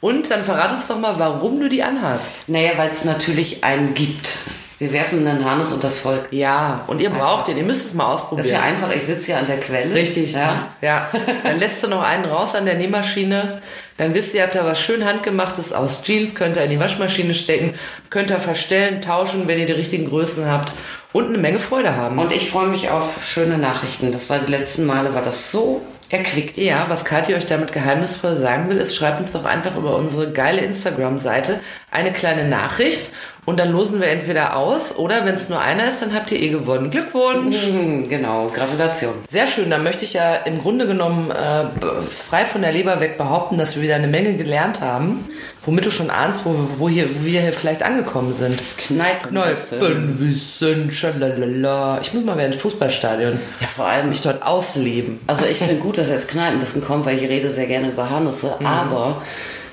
[0.00, 2.48] Und dann verrat uns doch mal, warum du die anhast.
[2.48, 4.38] Naja, weil es natürlich einen gibt.
[4.80, 6.28] Wir werfen einen Harnis und das Volk.
[6.30, 8.46] Ja, und ihr braucht den, ihr müsst es mal Das ausprobieren.
[8.46, 9.94] ist ja einfach, ich sitze ja an der Quelle.
[9.94, 10.68] Richtig, Ja.
[10.80, 11.06] ja.
[11.44, 13.60] Dann lässt du noch einen raus an der Nähmaschine.
[13.98, 16.80] Dann wisst ihr, ihr habt da was schön handgemachtes aus Jeans, könnt ihr in die
[16.80, 17.74] Waschmaschine stecken,
[18.08, 20.72] könnt ihr verstellen, tauschen, wenn ihr die richtigen Größen habt
[21.12, 22.18] und eine Menge Freude haben.
[22.18, 24.12] Und ich freue mich auf schöne Nachrichten.
[24.12, 26.56] Das war die letzten Male, war das so erquickt.
[26.56, 30.30] ja, was Kathi euch damit geheimnisvoll sagen will, ist, schreibt uns doch einfach über unsere
[30.32, 33.12] geile Instagram-Seite eine kleine Nachricht
[33.46, 36.40] und dann losen wir entweder aus oder wenn es nur einer ist, dann habt ihr
[36.40, 36.90] eh gewonnen.
[36.90, 37.56] Glückwunsch!
[37.64, 39.14] Hm, genau, Gratulation.
[39.28, 41.64] Sehr schön, dann möchte ich ja im Grunde genommen äh,
[42.08, 45.28] frei von der Leber weg behaupten, dass wir wieder eine Menge gelernt haben,
[45.62, 48.58] womit du schon ahnst, wo, wo, hier, wo wir hier vielleicht angekommen sind.
[48.78, 49.30] Kneipen.
[49.30, 52.00] Kneipenwissen, schalalala.
[52.02, 53.38] Ich muss mal wieder ins Fußballstadion.
[53.60, 55.20] Ja, vor allem, Mich dort ausleben.
[55.26, 58.54] also ich finde gut, dass jetzt Kneipenwissen kommt, weil ich rede sehr gerne über Harnisse,
[58.64, 59.20] aber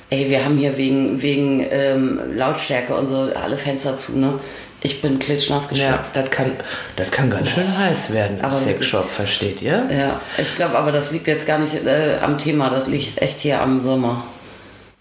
[0.10, 4.36] Ey, wir haben hier wegen, wegen ähm, Lautstärke und so alle Fenster zu, ne?
[4.82, 6.12] Ich bin klitschnass Ja, geschwitzt.
[6.16, 6.52] das kann,
[6.96, 9.86] das kann ganz schön heiß werden im Aber- Sexshop, versteht ihr?
[9.92, 13.40] Ja, ich glaube aber, das liegt jetzt gar nicht äh, am Thema, das liegt echt
[13.40, 14.24] hier am Sommer.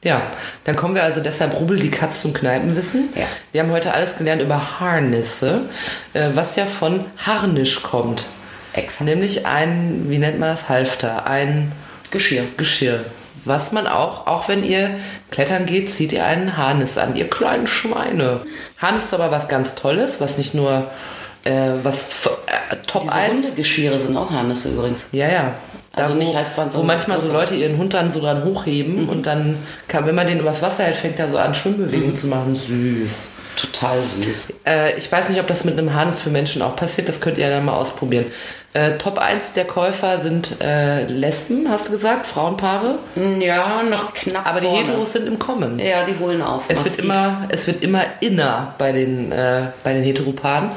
[0.05, 0.23] Ja,
[0.65, 3.09] dann kommen wir also deshalb rubbel die Katz zum Kneipenwissen.
[3.15, 3.25] Ja.
[3.53, 5.63] Wir haben heute alles gelernt über Harnisse,
[6.13, 8.27] äh, was ja von Harnisch kommt.
[8.73, 9.03] Exakt.
[9.03, 11.73] Nämlich ein, wie nennt man das, Halfter, ein
[12.11, 12.45] Geschirr.
[12.57, 13.05] Geschirr.
[13.45, 14.91] Was man auch, auch wenn ihr
[15.31, 18.41] klettern geht, zieht ihr einen Harnis an, ihr kleinen Schweine.
[18.79, 20.91] Harnis ist aber was ganz Tolles, was nicht nur
[21.45, 25.07] äh, was äh, Top Diese 1 Hundegeschirre sind auch Harnisse übrigens.
[25.13, 25.55] Ja, ja.
[25.97, 27.33] Also wo, nicht Halsband, wo sondern manchmal so.
[27.33, 29.57] Leute ihren Hund dann so dran hochheben und dann
[29.89, 32.55] kann, wenn man den übers Wasser hält, fängt er so an Schwimmbewegungen zu machen.
[32.55, 33.37] Süß.
[33.57, 34.53] Total süß.
[34.67, 37.09] Äh, ich weiß nicht, ob das mit einem Harnis für Menschen auch passiert.
[37.09, 38.27] Das könnt ihr dann mal ausprobieren.
[38.75, 42.99] Äh, Top 1 der Käufer sind äh, Lesben, hast du gesagt, Frauenpaare.
[43.41, 44.87] Ja, noch knapp Aber die vorne.
[44.87, 45.79] Heteros sind im Kommen.
[45.79, 46.65] Ja, die holen auf.
[46.69, 50.73] Es wird, immer, es wird immer inner bei den, äh, bei den Heteropaaren.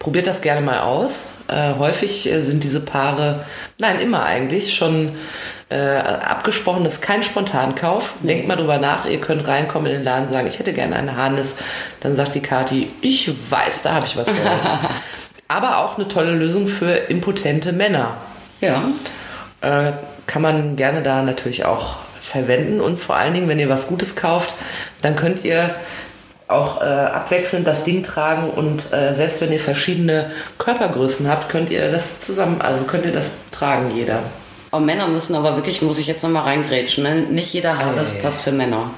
[0.00, 1.34] Probiert das gerne mal aus.
[1.46, 3.44] Äh, häufig äh, sind diese Paare,
[3.78, 5.12] nein, immer eigentlich, schon
[5.68, 6.84] äh, abgesprochen.
[6.84, 8.14] Das ist kein Spontankauf.
[8.22, 9.04] Denkt mal drüber nach.
[9.04, 11.58] Ihr könnt reinkommen in den Laden und sagen, ich hätte gerne eine Harnis.
[12.00, 14.40] Dann sagt die Kati, ich weiß, da habe ich was für euch.
[15.48, 18.16] Aber auch eine tolle Lösung für impotente Männer
[18.62, 18.82] Ja.
[19.60, 19.92] äh,
[20.26, 24.16] kann man gerne da natürlich auch verwenden und vor allen Dingen, wenn ihr was Gutes
[24.16, 24.54] kauft,
[25.02, 25.74] dann könnt ihr
[26.50, 31.70] auch äh, abwechselnd das Ding tragen und äh, selbst wenn ihr verschiedene Körpergrößen habt, könnt
[31.70, 34.22] ihr das zusammen, also könnt ihr das tragen, jeder.
[34.72, 37.14] Oh, Männer müssen aber wirklich, muss ich jetzt nochmal reingrätschen, ne?
[37.16, 38.22] nicht jeder Harness Ei.
[38.22, 38.90] passt für Männer.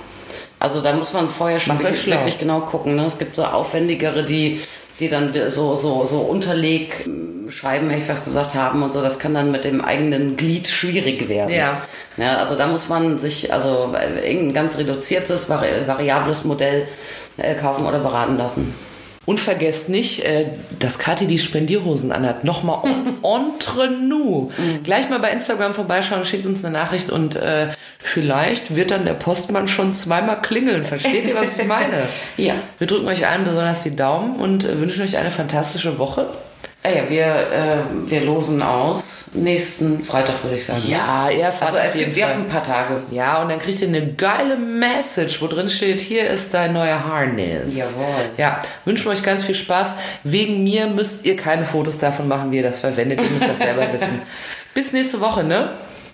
[0.62, 2.94] Also da muss man vorher schon wirklich, wirklich genau gucken.
[2.94, 3.04] Ne?
[3.04, 4.60] Es gibt so aufwendigere, die,
[5.00, 9.02] die dann so, so, so Unterlegscheiben, hätte ich fast gesagt, haben und so.
[9.02, 11.50] Das kann dann mit dem eigenen Glied schwierig werden.
[11.50, 11.82] Ja.
[12.16, 16.86] ja also da muss man sich also äh, irgendein ganz reduziertes, vari variables Modell
[17.60, 18.74] kaufen oder beraten lassen.
[19.24, 20.46] Und vergesst nicht, äh,
[20.80, 22.42] dass Kathi die Spendierhosen anhat.
[22.42, 24.50] Nochmal en- entre nous.
[24.82, 27.68] Gleich mal bei Instagram vorbeischauen, schickt uns eine Nachricht und äh,
[28.00, 30.84] vielleicht wird dann der Postmann schon zweimal klingeln.
[30.84, 32.08] Versteht ihr, was ich meine?
[32.36, 32.54] Ja.
[32.78, 36.26] Wir drücken euch allen besonders die Daumen und äh, wünschen euch eine fantastische Woche.
[36.84, 39.26] Ah ja, wir, äh, wir losen aus.
[39.34, 40.82] Nächsten Freitag würde ich sagen.
[40.84, 43.02] Ja, eher Also fast es gibt ja ein paar Tage.
[43.12, 47.04] Ja, und dann kriegt ihr eine geile Message, wo drin steht, hier ist dein neuer
[47.04, 47.76] Harness.
[47.76, 48.30] Jawohl.
[48.36, 49.94] Ja, wünschen euch ganz viel Spaß.
[50.24, 53.22] Wegen mir müsst ihr keine Fotos davon machen, wie ihr das verwendet.
[53.22, 54.20] Ihr müsst das selber wissen.
[54.74, 55.70] Bis nächste Woche, ne?